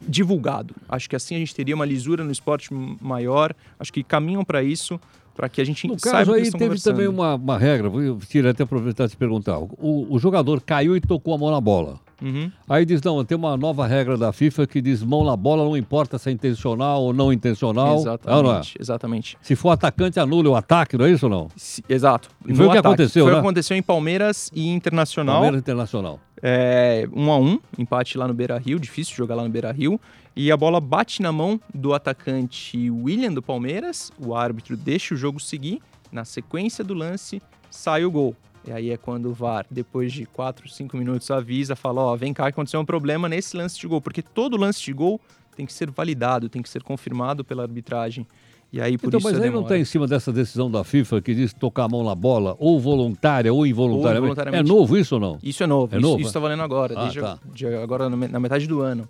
divulgado. 0.00 0.74
Acho 0.88 1.08
que 1.08 1.16
assim 1.16 1.34
a 1.34 1.38
gente 1.38 1.54
teria 1.54 1.74
uma 1.74 1.84
lisura 1.84 2.22
no 2.22 2.30
esporte 2.30 2.72
maior. 2.72 3.54
Acho 3.78 3.92
que 3.92 4.02
caminham 4.02 4.44
para 4.44 4.62
isso, 4.62 5.00
para 5.34 5.48
que 5.48 5.60
a 5.60 5.64
gente 5.64 5.86
No 5.86 5.98
saiba 5.98 6.18
caso 6.18 6.32
aí 6.32 6.50
teve 6.50 6.80
também 6.80 7.08
uma, 7.08 7.34
uma 7.34 7.58
regra, 7.58 7.88
vou 7.88 8.18
tirar 8.20 8.50
até 8.50 8.62
aproveitar 8.62 9.04
e 9.04 9.08
te 9.08 9.16
perguntar. 9.16 9.58
O, 9.58 10.06
o 10.08 10.18
jogador 10.18 10.60
caiu 10.60 10.96
e 10.96 11.00
tocou 11.00 11.34
a 11.34 11.38
mão 11.38 11.50
na 11.50 11.60
bola. 11.60 12.00
Uhum. 12.22 12.50
Aí 12.68 12.84
diz, 12.84 13.02
não, 13.02 13.22
tem 13.24 13.36
uma 13.36 13.56
nova 13.56 13.86
regra 13.86 14.16
da 14.16 14.32
FIFA 14.32 14.66
que 14.66 14.80
diz 14.80 15.02
mão 15.02 15.22
na 15.24 15.36
bola, 15.36 15.64
não 15.64 15.76
importa 15.76 16.18
se 16.18 16.28
é 16.30 16.32
intencional 16.32 17.02
ou 17.02 17.12
não 17.12 17.32
intencional. 17.32 18.02
É 18.24 18.34
ou 18.34 18.42
não 18.42 18.52
é? 18.52 18.60
Exatamente, 18.60 18.76
exatamente. 18.80 19.38
Se 19.42 19.54
for 19.54 19.70
atacante, 19.70 20.18
anula 20.18 20.48
o 20.48 20.56
ataque, 20.56 20.96
não 20.96 21.04
é 21.04 21.10
isso 21.10 21.26
ou 21.26 21.30
não? 21.30 21.48
Se- 21.56 21.84
exato. 21.88 22.30
E 22.46 22.54
foi 22.54 22.66
o 22.66 22.70
que 22.70 22.78
ataque. 22.78 22.94
aconteceu, 22.94 23.24
Foi 23.24 23.32
o 23.32 23.34
né? 23.34 23.40
que 23.40 23.46
aconteceu 23.46 23.76
em 23.76 23.82
Palmeiras 23.82 24.50
e 24.54 24.68
Internacional. 24.68 25.34
Palmeiras 25.36 25.60
Internacional. 25.60 26.20
É, 26.42 27.08
um 27.14 27.30
a 27.30 27.38
um, 27.38 27.58
empate 27.78 28.16
lá 28.16 28.26
no 28.28 28.34
Beira 28.34 28.58
Rio, 28.58 28.78
difícil 28.78 29.14
jogar 29.16 29.34
lá 29.34 29.42
no 29.42 29.48
Beira 29.48 29.70
Rio. 29.72 30.00
E 30.34 30.52
a 30.52 30.56
bola 30.56 30.80
bate 30.80 31.22
na 31.22 31.32
mão 31.32 31.58
do 31.74 31.94
atacante 31.94 32.90
William 32.90 33.32
do 33.32 33.42
Palmeiras. 33.42 34.10
O 34.18 34.34
árbitro 34.34 34.76
deixa 34.76 35.14
o 35.14 35.16
jogo 35.16 35.40
seguir. 35.40 35.80
Na 36.12 36.24
sequência 36.24 36.84
do 36.84 36.94
lance, 36.94 37.42
sai 37.70 38.04
o 38.04 38.10
gol. 38.10 38.34
E 38.66 38.72
aí 38.72 38.90
é 38.90 38.96
quando 38.96 39.26
o 39.26 39.32
VAR, 39.32 39.64
depois 39.70 40.12
de 40.12 40.26
4, 40.26 40.68
5 40.68 40.96
minutos, 40.96 41.30
avisa, 41.30 41.76
fala: 41.76 42.02
Ó, 42.02 42.16
vem 42.16 42.34
cá, 42.34 42.44
que 42.44 42.50
aconteceu 42.50 42.80
um 42.80 42.84
problema 42.84 43.28
nesse 43.28 43.56
lance 43.56 43.78
de 43.78 43.86
gol. 43.86 44.00
Porque 44.00 44.22
todo 44.22 44.56
lance 44.56 44.82
de 44.82 44.92
gol 44.92 45.20
tem 45.56 45.64
que 45.64 45.72
ser 45.72 45.90
validado, 45.90 46.48
tem 46.48 46.60
que 46.62 46.68
ser 46.68 46.82
confirmado 46.82 47.44
pela 47.44 47.62
arbitragem. 47.62 48.26
E 48.72 48.80
aí, 48.80 48.98
por 48.98 49.06
então, 49.06 49.18
isso 49.18 49.28
mas 49.30 49.40
aí 49.40 49.48
não 49.48 49.62
está 49.62 49.78
em 49.78 49.84
cima 49.84 50.06
dessa 50.08 50.32
decisão 50.32 50.68
da 50.68 50.82
FIFA 50.82 51.22
que 51.22 51.34
diz 51.34 51.52
tocar 51.52 51.84
a 51.84 51.88
mão 51.88 52.02
na 52.02 52.14
bola, 52.14 52.56
ou 52.58 52.80
voluntária 52.80 53.52
ou 53.54 53.64
involuntariamente. 53.64 54.16
É 54.16 54.18
involuntariamente. 54.18 54.68
novo 54.68 54.96
isso 54.98 55.14
ou 55.14 55.20
não? 55.20 55.38
Isso 55.42 55.62
é 55.62 55.66
novo. 55.66 55.94
É 55.94 55.98
isso, 55.98 56.06
novo, 56.06 56.18
isso 56.20 56.26
é? 56.26 56.30
está 56.30 56.40
valendo 56.40 56.62
agora, 56.62 56.94
Ah, 56.96 57.02
desde 57.04 57.20
tá. 57.20 57.38
agora 57.82 58.10
na 58.10 58.40
metade 58.40 58.66
do 58.66 58.80
ano. 58.80 59.08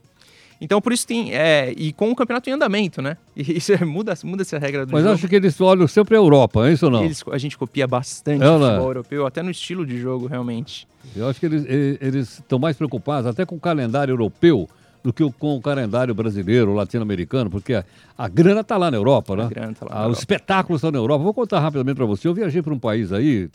Então, 0.60 0.80
por 0.80 0.92
isso 0.92 1.06
tem. 1.06 1.34
É, 1.34 1.72
e 1.76 1.92
com 1.92 2.10
o 2.10 2.16
campeonato 2.16 2.48
em 2.48 2.52
andamento, 2.54 3.02
né? 3.02 3.16
E 3.36 3.42
isso 3.58 3.72
é- 3.72 3.84
muda, 3.84 4.14
muda 4.24 4.42
essa 4.42 4.58
regra 4.58 4.86
do 4.86 4.92
Mas 4.92 5.02
jogo. 5.02 5.14
acho 5.14 5.28
que 5.28 5.36
eles 5.36 5.60
olham 5.60 5.86
sempre 5.86 6.14
a 6.14 6.18
Europa, 6.18 6.66
é 6.68 6.72
isso 6.72 6.86
ou 6.86 6.92
não? 6.92 7.04
Eles- 7.04 7.22
a 7.30 7.38
gente 7.38 7.58
copia 7.58 7.86
bastante 7.86 8.42
É, 8.42 8.48
o 8.50 8.58
né? 8.58 8.66
futebol 8.66 8.88
europeu, 8.88 9.26
até 9.26 9.42
no 9.42 9.50
estilo 9.50 9.84
de 9.84 9.98
jogo, 9.98 10.26
realmente. 10.26 10.88
Eu 11.14 11.28
acho 11.28 11.38
que 11.38 11.46
eles 11.46 11.64
eles 12.00 12.32
estão 12.38 12.58
mais 12.58 12.76
preocupados 12.76 13.28
até 13.30 13.44
com 13.44 13.54
o 13.56 13.60
calendário 13.60 14.12
europeu 14.12 14.68
do 15.04 15.12
que 15.12 15.30
com 15.32 15.54
o 15.56 15.60
calendário 15.60 16.12
brasileiro, 16.14 16.74
latino-americano, 16.74 17.48
porque 17.48 17.74
a, 17.74 17.84
a 18.18 18.26
grana 18.26 18.62
está 18.62 18.76
lá 18.76 18.90
na 18.90 18.96
Europa, 18.96 19.36
né? 19.36 19.44
A 19.44 19.48
grana 19.48 19.72
tá 19.74 19.86
lá 19.88 20.02
Ah. 20.04 20.08
Os 20.08 20.18
espetáculos 20.18 20.78
estão 20.80 20.90
na 20.90 20.98
Europa. 20.98 21.22
Vou 21.22 21.32
contar 21.34 21.60
rapidamente 21.60 21.94
para 21.96 22.06
você. 22.06 22.26
Eu 22.26 22.34
viajei 22.34 22.60
para 22.60 22.74
um 22.74 22.78
país 22.78 23.12
aí 23.12 23.48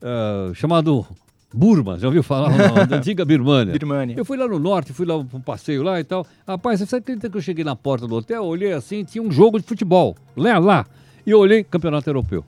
ah, 0.00 0.52
chamado 0.54 1.04
Burma, 1.52 1.98
já 1.98 2.06
ouviu 2.06 2.22
falar? 2.22 2.50
Não, 2.50 2.86
da 2.86 2.96
antiga 2.98 3.24
Birmânia. 3.24 3.72
Birmânia. 3.72 4.14
Eu 4.16 4.24
fui 4.24 4.36
lá 4.36 4.46
no 4.46 4.58
norte, 4.58 4.92
fui 4.92 5.06
lá 5.06 5.22
para 5.24 5.38
um 5.38 5.40
passeio 5.40 5.82
lá 5.82 5.98
e 5.98 6.04
tal. 6.04 6.26
Rapaz, 6.46 6.80
você 6.80 6.96
acredita 6.96 7.30
que 7.30 7.36
eu 7.36 7.40
cheguei 7.40 7.64
na 7.64 7.74
porta 7.74 8.06
do 8.06 8.14
hotel, 8.16 8.44
olhei 8.44 8.72
assim, 8.72 9.02
tinha 9.02 9.22
um 9.22 9.30
jogo 9.30 9.58
de 9.58 9.64
futebol, 9.66 10.14
lá, 10.36 10.58
lá. 10.58 10.86
E 11.26 11.30
eu 11.30 11.38
olhei, 11.38 11.64
campeonato 11.64 12.08
europeu. 12.08 12.44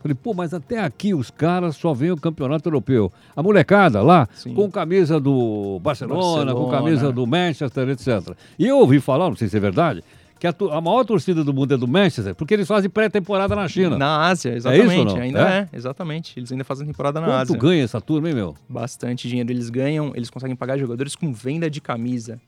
Falei, 0.00 0.14
pô, 0.14 0.32
mas 0.32 0.54
até 0.54 0.78
aqui 0.78 1.12
os 1.12 1.30
caras 1.30 1.76
só 1.76 1.92
veem 1.92 2.12
o 2.12 2.16
campeonato 2.16 2.68
europeu. 2.68 3.12
A 3.34 3.42
molecada 3.42 4.00
lá, 4.00 4.28
Sim. 4.34 4.54
com 4.54 4.70
camisa 4.70 5.18
do 5.18 5.80
Barcelona, 5.80 6.52
com 6.52 6.60
Barcelona. 6.66 6.78
camisa 6.78 7.12
do 7.12 7.26
Manchester, 7.26 7.88
etc. 7.88 8.36
E 8.58 8.66
eu 8.66 8.78
ouvi 8.78 9.00
falar, 9.00 9.28
não 9.28 9.36
sei 9.36 9.48
se 9.48 9.56
é 9.56 9.60
verdade, 9.60 10.02
que 10.38 10.46
a, 10.46 10.54
a 10.72 10.80
maior 10.80 11.04
torcida 11.04 11.42
do 11.42 11.52
mundo 11.52 11.74
é 11.74 11.76
do 11.76 11.88
Manchester, 11.88 12.34
porque 12.34 12.54
eles 12.54 12.66
fazem 12.68 12.88
pré-temporada 12.88 13.56
na 13.56 13.66
China. 13.68 13.98
Na 13.98 14.26
Ásia, 14.28 14.50
isso 14.56 14.68
exatamente. 14.68 15.04
não? 15.14 15.16
Ainda 15.20 15.40
É? 15.40 15.68
é? 15.72 15.76
exatamente. 15.76 16.38
Eles 16.38 16.52
ainda 16.52 16.64
fazem 16.64 16.86
temporada 16.86 17.20
na 17.20 17.26
Quanto 17.26 17.40
Ásia. 17.52 17.58
ganha 17.58 17.82
essa 17.84 18.00
turma, 18.00 18.28
hein, 18.28 18.34
meu? 18.34 18.54
Bastante 18.68 19.28
dinheiro. 19.28 19.50
Eles 19.50 19.68
ganham, 19.70 20.12
eles 20.14 20.30
conseguem 20.30 20.54
pagar 20.56 20.78
jogadores 20.78 21.14
com 21.16 21.32
venda 21.32 21.68
de 21.70 21.80
camisa. 21.80 22.40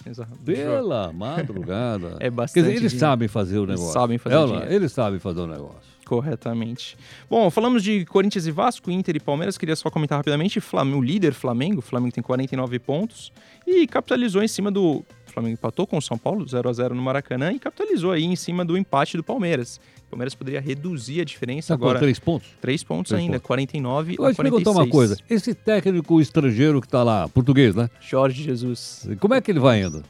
Pela 0.44 1.12
madrugada. 1.12 2.16
É 2.20 2.24
Quer 2.24 2.30
bastante 2.30 2.64
dizer, 2.64 2.76
eles 2.76 2.90
dinheiro. 2.92 2.98
sabem 2.98 3.28
fazer 3.28 3.58
o 3.58 3.66
negócio. 3.66 3.92
sabem 3.92 4.18
fazer 4.18 4.34
É 4.36 4.38
não? 4.38 4.46
dinheiro. 4.46 4.72
Eles 4.72 4.92
sabem 4.92 5.18
fazer 5.18 5.40
o 5.40 5.46
negócio. 5.46 5.90
Corretamente. 6.04 6.96
Bom, 7.30 7.48
falamos 7.50 7.82
de 7.84 8.04
Corinthians 8.04 8.44
e 8.46 8.50
Vasco, 8.50 8.90
Inter 8.90 9.14
e 9.16 9.20
Palmeiras. 9.20 9.56
Queria 9.56 9.76
só 9.76 9.88
comentar 9.90 10.18
rapidamente. 10.18 10.60
Flam- 10.60 10.94
O 10.96 11.00
líder 11.00 11.32
Flamengo, 11.32 11.78
o 11.78 11.82
Flamengo 11.82 12.12
tem 12.12 12.22
49 12.22 12.78
pontos 12.80 13.32
e 13.66 13.86
capitalizou 13.86 14.42
em 14.42 14.48
cima 14.48 14.70
do. 14.72 15.04
O 15.30 15.32
Flamengo 15.32 15.54
empatou 15.54 15.86
com 15.86 15.96
o 15.96 16.02
São 16.02 16.18
Paulo, 16.18 16.46
0 16.46 16.68
a 16.68 16.72
0 16.72 16.94
no 16.94 17.00
Maracanã, 17.02 17.52
e 17.52 17.58
capitalizou 17.58 18.10
aí 18.12 18.24
em 18.24 18.34
cima 18.36 18.64
do 18.64 18.76
empate 18.76 19.16
do 19.16 19.22
Palmeiras. 19.22 19.80
O 20.06 20.10
Palmeiras 20.10 20.34
poderia 20.34 20.60
reduzir 20.60 21.20
a 21.20 21.24
diferença 21.24 21.68
Tá 21.68 21.74
agora. 21.74 21.98
três 22.00 22.18
pontos? 22.18 22.48
Três 22.60 22.82
pontos 22.82 23.10
Três 23.10 23.22
ainda, 23.22 23.34
pontos. 23.38 23.46
49 23.46 24.14
Eu 24.18 24.24
a 24.24 24.26
vou 24.26 24.32
te 24.32 24.36
46. 24.36 24.64
perguntar 24.64 24.70
uma 24.72 24.90
coisa. 24.90 25.16
Esse 25.30 25.54
técnico 25.54 26.20
estrangeiro 26.20 26.80
que 26.80 26.86
está 26.88 27.02
lá, 27.04 27.28
português, 27.28 27.74
né? 27.76 27.88
Jorge 28.00 28.42
Jesus. 28.42 29.08
Como 29.20 29.34
é 29.34 29.40
que 29.40 29.50
ele 29.52 29.60
vai 29.60 29.82
indo? 29.82 30.02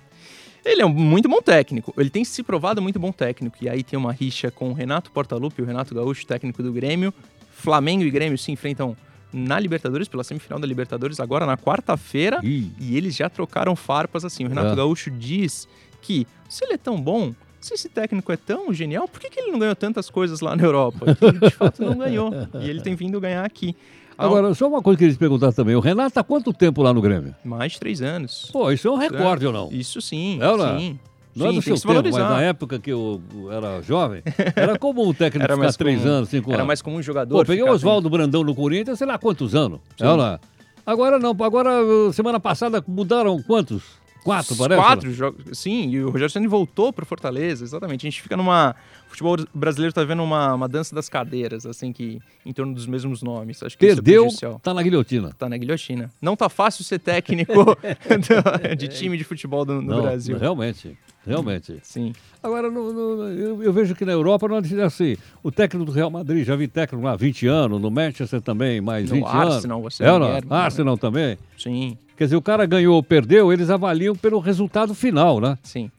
Ele 0.65 0.81
é 0.83 0.87
um 0.87 0.89
muito 0.91 1.29
bom 1.29 1.41
técnico. 1.43 1.93
Ele 1.99 2.09
tem 2.11 2.25
se 2.25 2.43
provado 2.43 2.81
muito 2.81 2.99
bom 2.99 3.13
técnico. 3.13 3.57
E 3.61 3.69
aí 3.69 3.83
tem 3.83 3.99
uma 3.99 4.13
rixa 4.13 4.51
com 4.51 4.71
o 4.71 4.73
Renato 4.73 5.11
Portaluppi, 5.11 5.61
o 5.63 5.65
Renato 5.67 5.95
Gaúcho, 5.95 6.27
técnico 6.27 6.63
do 6.63 6.73
Grêmio. 6.73 7.13
Flamengo 7.53 8.03
e 8.05 8.11
Grêmio 8.11 8.39
se 8.39 8.51
enfrentam 8.53 8.97
na 9.33 9.59
Libertadores, 9.59 10.09
pela 10.09 10.25
semifinal 10.25 10.59
da 10.59 10.67
Libertadores, 10.67 11.21
agora 11.21 11.47
na 11.47 11.57
quarta-feira. 11.57 12.41
E 12.43 12.97
eles 12.97 13.15
já 13.17 13.29
trocaram 13.29 13.75
farpas 13.77 14.25
assim. 14.25 14.45
O 14.45 14.49
Renato 14.49 14.69
É. 14.69 14.77
Gaúcho 14.77 15.11
diz 15.11 15.69
que 16.03 16.27
se 16.49 16.65
ele 16.65 16.75
é 16.75 16.79
tão 16.79 17.01
bom, 17.01 17.33
se 17.61 17.75
esse 17.75 17.89
técnico 17.89 18.33
é 18.33 18.37
tão 18.37 18.73
genial, 18.73 19.07
por 19.07 19.21
que, 19.21 19.29
que 19.31 19.39
ele 19.41 19.53
não 19.53 19.59
ganhou 19.59 19.77
tantas 19.77 20.09
coisas 20.11 20.41
lá 20.41 20.57
na 20.57 20.63
Europa? 20.63 21.15
Que 21.15 21.25
ele 21.25 21.39
de 21.39 21.51
fato 21.51 21.83
não 21.85 21.97
ganhou. 21.97 22.31
E 22.61 22.69
ele 22.69 22.81
tem 22.81 22.95
vindo 22.95 23.21
ganhar 23.21 23.45
aqui. 23.45 23.77
Agora, 24.19 24.53
só 24.55 24.69
uma 24.69 24.83
coisa 24.83 24.99
que 24.99 25.05
eu 25.05 25.09
queria 25.09 25.15
te 25.17 25.19
perguntar 25.19 25.53
também. 25.53 25.75
O 25.75 25.81
Renato 25.81 26.19
há 26.21 26.25
quanto 26.25 26.53
tempo 26.53 26.83
lá 26.83 26.93
no 26.93 27.01
Grêmio? 27.01 27.35
mais 27.45 27.73
de 27.73 27.81
três 27.81 28.03
anos. 28.03 28.51
Pô, 28.53 28.71
isso 28.71 28.87
é 28.87 28.91
um 28.91 28.97
recorde 28.97 29.47
ou 29.47 29.53
não? 29.53 29.69
Isso 29.73 30.01
sim. 30.03 30.39
É 30.43 30.49
ou 30.51 30.59
não 30.59 30.67
é? 30.77 30.79
sim. 30.79 31.01
Não 31.41 31.47
é 31.47 31.51
Sim, 31.51 31.57
do 31.59 31.63
tem 31.65 31.77
seu 31.77 31.95
tempo, 31.95 32.03
mas 32.13 32.17
na 32.31 32.43
época 32.43 32.79
que 32.79 32.91
eu 32.91 33.21
era 33.51 33.81
jovem, 33.83 34.23
era 34.55 34.79
comum 34.79 35.09
o 35.09 35.15
técnico 35.15 35.45
Era 35.45 35.57
ficar 35.57 35.73
três 35.73 36.01
comum. 36.01 36.13
anos, 36.13 36.29
cinco 36.29 36.51
Era 36.51 36.59
anos. 36.59 36.67
mais 36.67 36.83
comum 36.83 36.97
um 36.99 37.03
jogador. 37.03 37.37
Pô, 37.39 37.45
peguei 37.45 37.63
o 37.65 37.71
Oswaldo 37.73 38.09
Brandão 38.11 38.45
no 38.45 38.55
Corinthians, 38.55 38.99
sei 38.99 39.07
lá 39.07 39.19
quantos 39.19 39.55
anos. 39.55 39.81
É 39.99 40.09
ou 40.09 40.17
não 40.17 40.27
é? 40.27 40.39
Agora 40.87 41.19
não, 41.19 41.31
agora 41.41 41.71
semana 42.13 42.39
passada 42.39 42.83
mudaram 42.87 43.41
quantos? 43.43 43.83
Quatro, 44.23 44.55
parece? 44.55 44.83
Quatro 44.83 45.13
jogos. 45.15 45.59
Sim, 45.59 45.91
e 45.91 46.03
o 46.03 46.11
Rogério 46.11 46.31
Ceni 46.31 46.47
voltou 46.47 46.93
pro 46.93 47.07
Fortaleza, 47.07 47.65
exatamente. 47.65 48.07
A 48.07 48.11
gente 48.11 48.21
fica 48.21 48.37
numa. 48.37 48.75
O 49.11 49.13
futebol 49.13 49.37
brasileiro 49.53 49.93
tá 49.93 50.05
vendo 50.05 50.23
uma, 50.23 50.55
uma 50.55 50.69
dança 50.69 50.95
das 50.95 51.09
cadeiras, 51.09 51.67
assim, 51.67 51.93
que 51.93 52.21
em 52.47 52.53
torno 52.53 52.73
dos 52.73 52.87
mesmos 52.87 53.23
nomes. 53.23 53.61
Acho 53.61 53.77
que 53.77 53.85
isso 53.85 53.99
é 53.99 54.03
Perdeu, 54.03 54.29
tá 54.63 54.73
na 54.73 54.83
guilhotina. 54.85 55.33
Tá 55.37 55.49
na 55.49 55.57
guilhotina. 55.57 56.11
Não 56.23 56.37
tá 56.37 56.49
fácil 56.49 56.85
ser 56.85 57.01
técnico 57.01 57.53
de 58.79 58.87
time 58.87 59.19
de 59.19 59.25
futebol 59.25 59.65
do- 59.65 59.83
no 59.83 59.97
não, 59.97 60.03
Brasil. 60.03 60.39
realmente, 60.39 60.97
realmente. 61.27 61.79
Sim. 61.83 62.13
Agora, 62.41 62.71
no- 62.71 62.93
no- 62.93 63.23
eu, 63.33 63.63
eu 63.65 63.73
vejo 63.73 63.97
que 63.97 64.05
na 64.05 64.13
Europa 64.13 64.47
não 64.47 64.57
é 64.59 64.85
assim. 64.85 65.17
O 65.43 65.51
técnico 65.51 65.85
do 65.87 65.93
Real 65.93 66.09
Madrid, 66.11 66.45
já 66.47 66.55
vi 66.55 66.69
técnico 66.69 67.05
há 67.09 67.17
20 67.17 67.49
anos, 67.49 67.81
no 67.83 67.91
Manchester 67.91 68.41
também, 68.41 68.81
mais 68.81 69.09
No 69.11 69.17
20 69.17 69.25
anos. 69.27 69.55
Arsenal, 69.57 69.83
você 69.83 70.05
é, 70.05 70.07
não? 70.07 70.21
Né? 70.21 70.41
Arsenal 70.49 70.97
também. 70.97 71.37
Sim, 71.59 71.99
Quer 72.17 72.25
dizer, 72.25 72.37
o 72.37 72.43
cara 72.43 72.65
ganhou 72.67 72.95
ou 72.97 73.03
perdeu, 73.03 73.51
eles 73.53 73.71
avaliam 73.71 74.15
pelo 74.15 74.39
resultado 74.41 74.95
final, 74.95 75.41
né? 75.41 75.59
sim. 75.65 75.91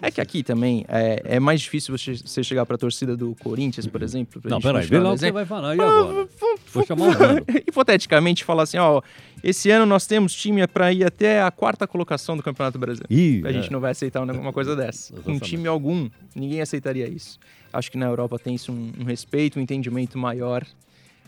É 0.00 0.10
que 0.10 0.20
aqui 0.20 0.42
também 0.42 0.84
é, 0.88 1.22
é 1.24 1.40
mais 1.40 1.60
difícil 1.60 1.96
você, 1.96 2.14
você 2.14 2.42
chegar 2.42 2.64
pra 2.66 2.76
torcida 2.76 3.16
do 3.16 3.34
Corinthians, 3.36 3.86
por 3.86 4.02
exemplo. 4.02 4.40
Não, 4.44 4.60
peraí, 4.60 4.86
vê 4.86 4.98
lá 4.98 5.10
o 5.10 5.14
que 5.14 5.20
você 5.20 5.32
vai 5.32 5.44
falar. 5.44 5.76
E 5.76 5.80
agora? 5.80 6.28
Vou 6.72 6.86
chamar 6.86 7.08
o 7.08 7.12
hipoteticamente 7.68 8.44
falar 8.44 8.64
assim, 8.64 8.78
ó, 8.78 9.02
esse 9.42 9.70
ano 9.70 9.84
nós 9.86 10.06
temos 10.06 10.34
time 10.34 10.66
para 10.66 10.92
ir 10.92 11.04
até 11.04 11.42
a 11.42 11.50
quarta 11.50 11.86
colocação 11.86 12.36
do 12.36 12.42
Campeonato 12.42 12.78
Brasileiro. 12.78 13.12
Ih, 13.12 13.42
A 13.44 13.50
é. 13.50 13.52
gente 13.52 13.70
não 13.70 13.80
vai 13.80 13.90
aceitar 13.90 14.22
uma 14.22 14.52
coisa 14.52 14.76
dessa. 14.76 15.12
Um 15.12 15.16
Exatamente. 15.16 15.44
time 15.44 15.68
algum, 15.68 16.08
ninguém 16.34 16.60
aceitaria 16.60 17.08
isso. 17.08 17.38
Acho 17.72 17.90
que 17.90 17.98
na 17.98 18.06
Europa 18.06 18.38
tem 18.38 18.54
isso 18.54 18.70
um, 18.70 18.92
um 19.00 19.04
respeito, 19.04 19.58
um 19.58 19.62
entendimento 19.62 20.18
maior 20.18 20.64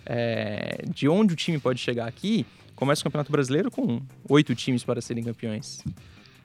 é, 0.06 0.84
de 0.86 1.08
onde 1.08 1.32
o 1.32 1.36
time 1.36 1.58
pode 1.58 1.80
chegar 1.80 2.06
aqui. 2.06 2.46
Começa 2.74 3.00
o 3.00 3.04
Campeonato 3.04 3.32
Brasileiro 3.32 3.70
com 3.70 4.02
oito 4.28 4.54
times 4.54 4.84
para 4.84 5.00
serem 5.00 5.24
campeões. 5.24 5.82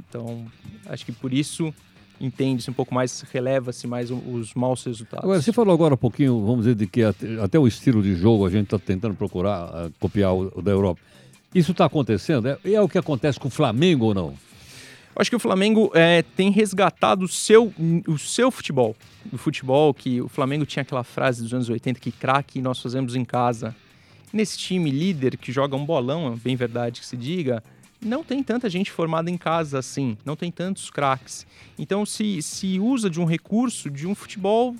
Então, 0.08 0.46
acho 0.86 1.06
que 1.06 1.12
por 1.12 1.34
isso 1.34 1.74
entende-se 2.20 2.70
um 2.70 2.74
pouco 2.74 2.94
mais, 2.94 3.22
releva-se 3.32 3.88
mais 3.88 4.12
os 4.12 4.54
maus 4.54 4.84
resultados. 4.84 5.24
Agora, 5.24 5.42
você 5.42 5.54
falou 5.54 5.74
agora 5.74 5.94
um 5.94 5.98
pouquinho, 5.98 6.46
vamos 6.46 6.60
dizer, 6.60 6.76
de 6.76 6.88
que 6.88 7.04
até, 7.04 7.42
até 7.42 7.60
o 7.60 7.68
estilo 7.68 8.02
de 8.02 8.16
jogo 8.16 8.46
a 8.46 8.50
gente 8.50 8.66
está 8.66 8.80
tentando 8.80 9.16
procurar 9.16 9.64
ah, 9.74 9.90
copiar 10.00 10.34
o, 10.34 10.52
o 10.56 10.62
da 10.62 10.72
Europa. 10.72 11.02
Isso 11.54 11.72
está 11.72 11.86
acontecendo? 11.86 12.48
É, 12.48 12.60
é 12.74 12.82
o 12.82 12.88
que 12.88 12.98
acontece 12.98 13.40
com 13.40 13.48
o 13.48 13.52
Flamengo 13.52 14.06
ou 14.06 14.14
não? 14.14 14.34
Acho 15.16 15.30
que 15.30 15.36
o 15.36 15.40
Flamengo 15.40 15.92
é, 15.94 16.22
tem 16.22 16.50
resgatado 16.50 17.26
o 17.26 17.28
seu, 17.28 17.74
o 18.08 18.18
seu 18.18 18.50
futebol. 18.50 18.96
O 19.34 19.38
futebol 19.38 19.94
que 19.94 20.22
o 20.22 20.30
Flamengo 20.30 20.66
tinha 20.66 20.82
aquela 20.82 21.04
frase 21.04 21.42
dos 21.42 21.54
anos 21.54 21.70
80 21.70 22.00
que 22.00 22.12
craque 22.12 22.62
nós 22.62 22.80
fazemos 22.80 23.16
em 23.16 23.26
casa. 23.26 23.76
Nesse 24.32 24.58
time 24.58 24.90
líder 24.90 25.36
que 25.36 25.52
joga 25.52 25.76
um 25.76 25.86
bolão, 25.86 26.32
é 26.32 26.36
bem 26.38 26.56
verdade 26.56 27.02
que 27.02 27.06
se 27.06 27.18
diga, 27.18 27.62
não 28.02 28.24
tem 28.24 28.42
tanta 28.42 28.70
gente 28.70 28.92
formada 28.92 29.30
em 29.30 29.38
casa 29.38 29.80
assim, 29.80 30.18
não 30.26 30.36
tem 30.36 30.52
tantos 30.52 30.90
craques. 30.90 31.46
Então 31.78 32.06
se, 32.06 32.42
se 32.42 32.80
usa 32.80 33.10
de 33.10 33.20
um 33.20 33.26
recurso 33.26 33.90
de 33.90 34.08
um 34.08 34.16
futebol 34.16 34.76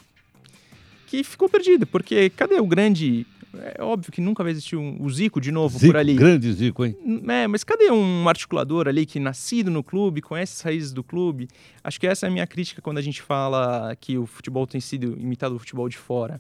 que 1.08 1.24
ficou 1.24 1.50
perdido, 1.50 1.88
porque 1.88 2.30
cadê 2.30 2.60
o 2.60 2.68
grande... 2.68 3.26
É 3.52 3.82
óbvio 3.84 4.12
que 4.12 4.22
nunca 4.22 4.44
vai 4.44 4.52
existir 4.52 4.76
um, 4.76 5.02
o 5.02 5.10
Zico 5.10 5.42
de 5.42 5.52
novo 5.52 5.80
Zico, 5.80 5.92
por 5.92 5.98
ali. 5.98 6.14
grande 6.14 6.54
Zico, 6.54 6.86
hein? 6.86 6.96
É, 7.28 7.48
mas 7.48 7.64
cadê 7.64 7.90
um 7.90 8.30
articulador 8.30 8.88
ali 8.88 9.08
que 9.08 9.20
nascido 9.20 9.72
no 9.72 9.82
clube, 9.82 10.22
conhece 10.22 10.54
as 10.54 10.62
raízes 10.62 10.94
do 10.94 11.04
clube? 11.04 11.48
Acho 11.84 12.00
que 12.00 12.06
essa 12.06 12.28
é 12.28 12.30
a 12.30 12.32
minha 12.32 12.46
crítica 12.46 12.80
quando 12.80 13.00
a 13.00 13.02
gente 13.02 13.24
fala 13.24 13.96
que 14.00 14.20
o 14.20 14.28
futebol 14.28 14.68
tem 14.68 14.80
sido 14.80 15.20
imitado 15.20 15.56
do 15.56 15.60
futebol 15.60 15.90
de 15.90 15.98
fora. 15.98 16.40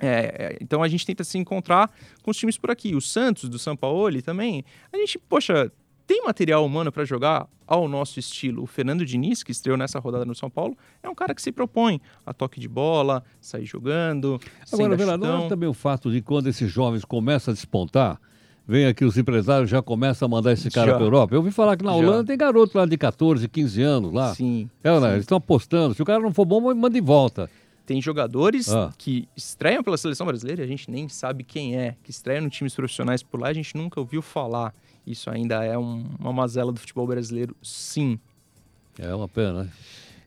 É, 0.00 0.08
é, 0.08 0.58
então 0.60 0.82
a 0.82 0.88
gente 0.88 1.06
tenta 1.06 1.22
se 1.22 1.38
encontrar 1.38 1.88
com 2.20 2.32
os 2.32 2.36
times 2.36 2.58
por 2.58 2.68
aqui. 2.68 2.96
O 2.96 3.00
Santos, 3.00 3.48
do 3.48 3.56
São 3.56 3.76
Paulo 3.76 4.20
também. 4.20 4.64
A 4.92 4.96
gente, 4.96 5.20
poxa, 5.20 5.70
tem 6.06 6.22
material 6.24 6.64
humano 6.64 6.92
para 6.92 7.04
jogar 7.04 7.48
ao 7.66 7.88
nosso 7.88 8.18
estilo. 8.18 8.62
O 8.62 8.66
Fernando 8.66 9.04
Diniz, 9.04 9.42
que 9.42 9.52
estreou 9.52 9.76
nessa 9.76 9.98
rodada 9.98 10.24
no 10.24 10.34
São 10.34 10.50
Paulo, 10.50 10.76
é 11.02 11.08
um 11.08 11.14
cara 11.14 11.34
que 11.34 11.40
se 11.40 11.50
propõe 11.50 12.00
a 12.24 12.32
toque 12.32 12.60
de 12.60 12.68
bola, 12.68 13.24
sair 13.40 13.64
jogando. 13.64 14.40
Agora, 14.72 14.96
Vera, 14.96 15.16
não 15.16 15.46
é 15.46 15.48
também 15.48 15.68
o 15.68 15.74
fato 15.74 16.10
de 16.10 16.20
quando 16.20 16.48
esses 16.48 16.70
jovens 16.70 17.04
começam 17.04 17.52
a 17.52 17.54
despontar, 17.54 18.20
vem 18.66 18.86
aqui 18.86 19.04
os 19.04 19.16
empresários 19.16 19.70
já 19.70 19.82
começam 19.82 20.26
a 20.26 20.28
mandar 20.28 20.52
esse 20.52 20.70
cara 20.70 20.92
para 20.92 21.02
a 21.02 21.06
Europa. 21.06 21.34
Eu 21.34 21.38
ouvi 21.38 21.50
falar 21.50 21.76
que 21.76 21.84
na 21.84 21.94
Holanda 21.94 22.18
já. 22.18 22.24
tem 22.24 22.36
garoto 22.36 22.76
lá 22.76 22.86
de 22.86 22.96
14, 22.96 23.48
15 23.48 23.82
anos 23.82 24.12
lá. 24.12 24.34
Sim. 24.34 24.68
É, 24.82 24.90
né? 24.90 25.00
sim. 25.00 25.12
Eles 25.12 25.20
estão 25.20 25.38
apostando. 25.38 25.94
Se 25.94 26.02
o 26.02 26.04
cara 26.04 26.20
não 26.20 26.32
for 26.32 26.44
bom, 26.44 26.60
manda 26.74 26.90
de 26.90 27.00
volta. 27.00 27.50
Tem 27.86 28.00
jogadores 28.00 28.68
ah. 28.70 28.92
que 28.96 29.28
estreiam 29.36 29.82
pela 29.82 29.98
seleção 29.98 30.26
brasileira 30.26 30.62
e 30.62 30.64
a 30.64 30.68
gente 30.68 30.90
nem 30.90 31.08
sabe 31.08 31.44
quem 31.44 31.76
é, 31.76 31.96
que 32.02 32.10
estreiam 32.10 32.42
no 32.42 32.50
times 32.50 32.74
profissionais 32.74 33.22
por 33.22 33.40
lá, 33.40 33.48
a 33.48 33.52
gente 33.52 33.76
nunca 33.76 34.00
ouviu 34.00 34.22
falar. 34.22 34.74
Isso 35.06 35.28
ainda 35.28 35.62
é 35.62 35.76
um, 35.76 36.06
uma 36.18 36.32
mazela 36.32 36.72
do 36.72 36.80
futebol 36.80 37.06
brasileiro, 37.06 37.54
sim. 37.62 38.18
É 38.98 39.14
uma 39.14 39.28
pena, 39.28 39.64
né? 39.64 39.70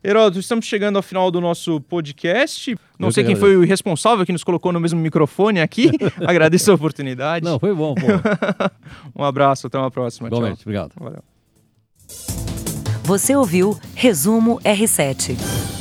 Heródoto, 0.04 0.40
estamos 0.40 0.66
chegando 0.66 0.96
ao 0.98 1.02
final 1.02 1.32
do 1.32 1.42
nosso 1.42 1.82
podcast. 1.82 2.78
Não 3.00 3.08
Eu 3.10 3.12
sei 3.12 3.24
quem 3.24 3.36
foi 3.36 3.58
o 3.58 3.66
responsável 3.66 4.26
que 4.26 4.32
nos 4.32 4.44
colocou 4.44 4.72
no 4.72 4.80
mesmo 4.80 5.00
microfone 5.00 5.60
aqui. 5.60 5.92
Agradeço 6.26 6.72
a 6.72 6.76
oportunidade. 6.76 7.44
Não, 7.44 7.60
foi 7.60 7.74
bom, 7.74 7.96
pô. 7.96 8.06
um 9.20 9.24
abraço, 9.24 9.68
até 9.68 9.78
uma 9.78 9.90
próxima. 9.90 10.28
Igualmente, 10.28 10.62
obrigado. 10.62 10.92
Valeu. 10.98 11.24
Você 13.04 13.36
ouviu 13.36 13.78
Resumo 13.96 14.60
R7. 14.62 15.77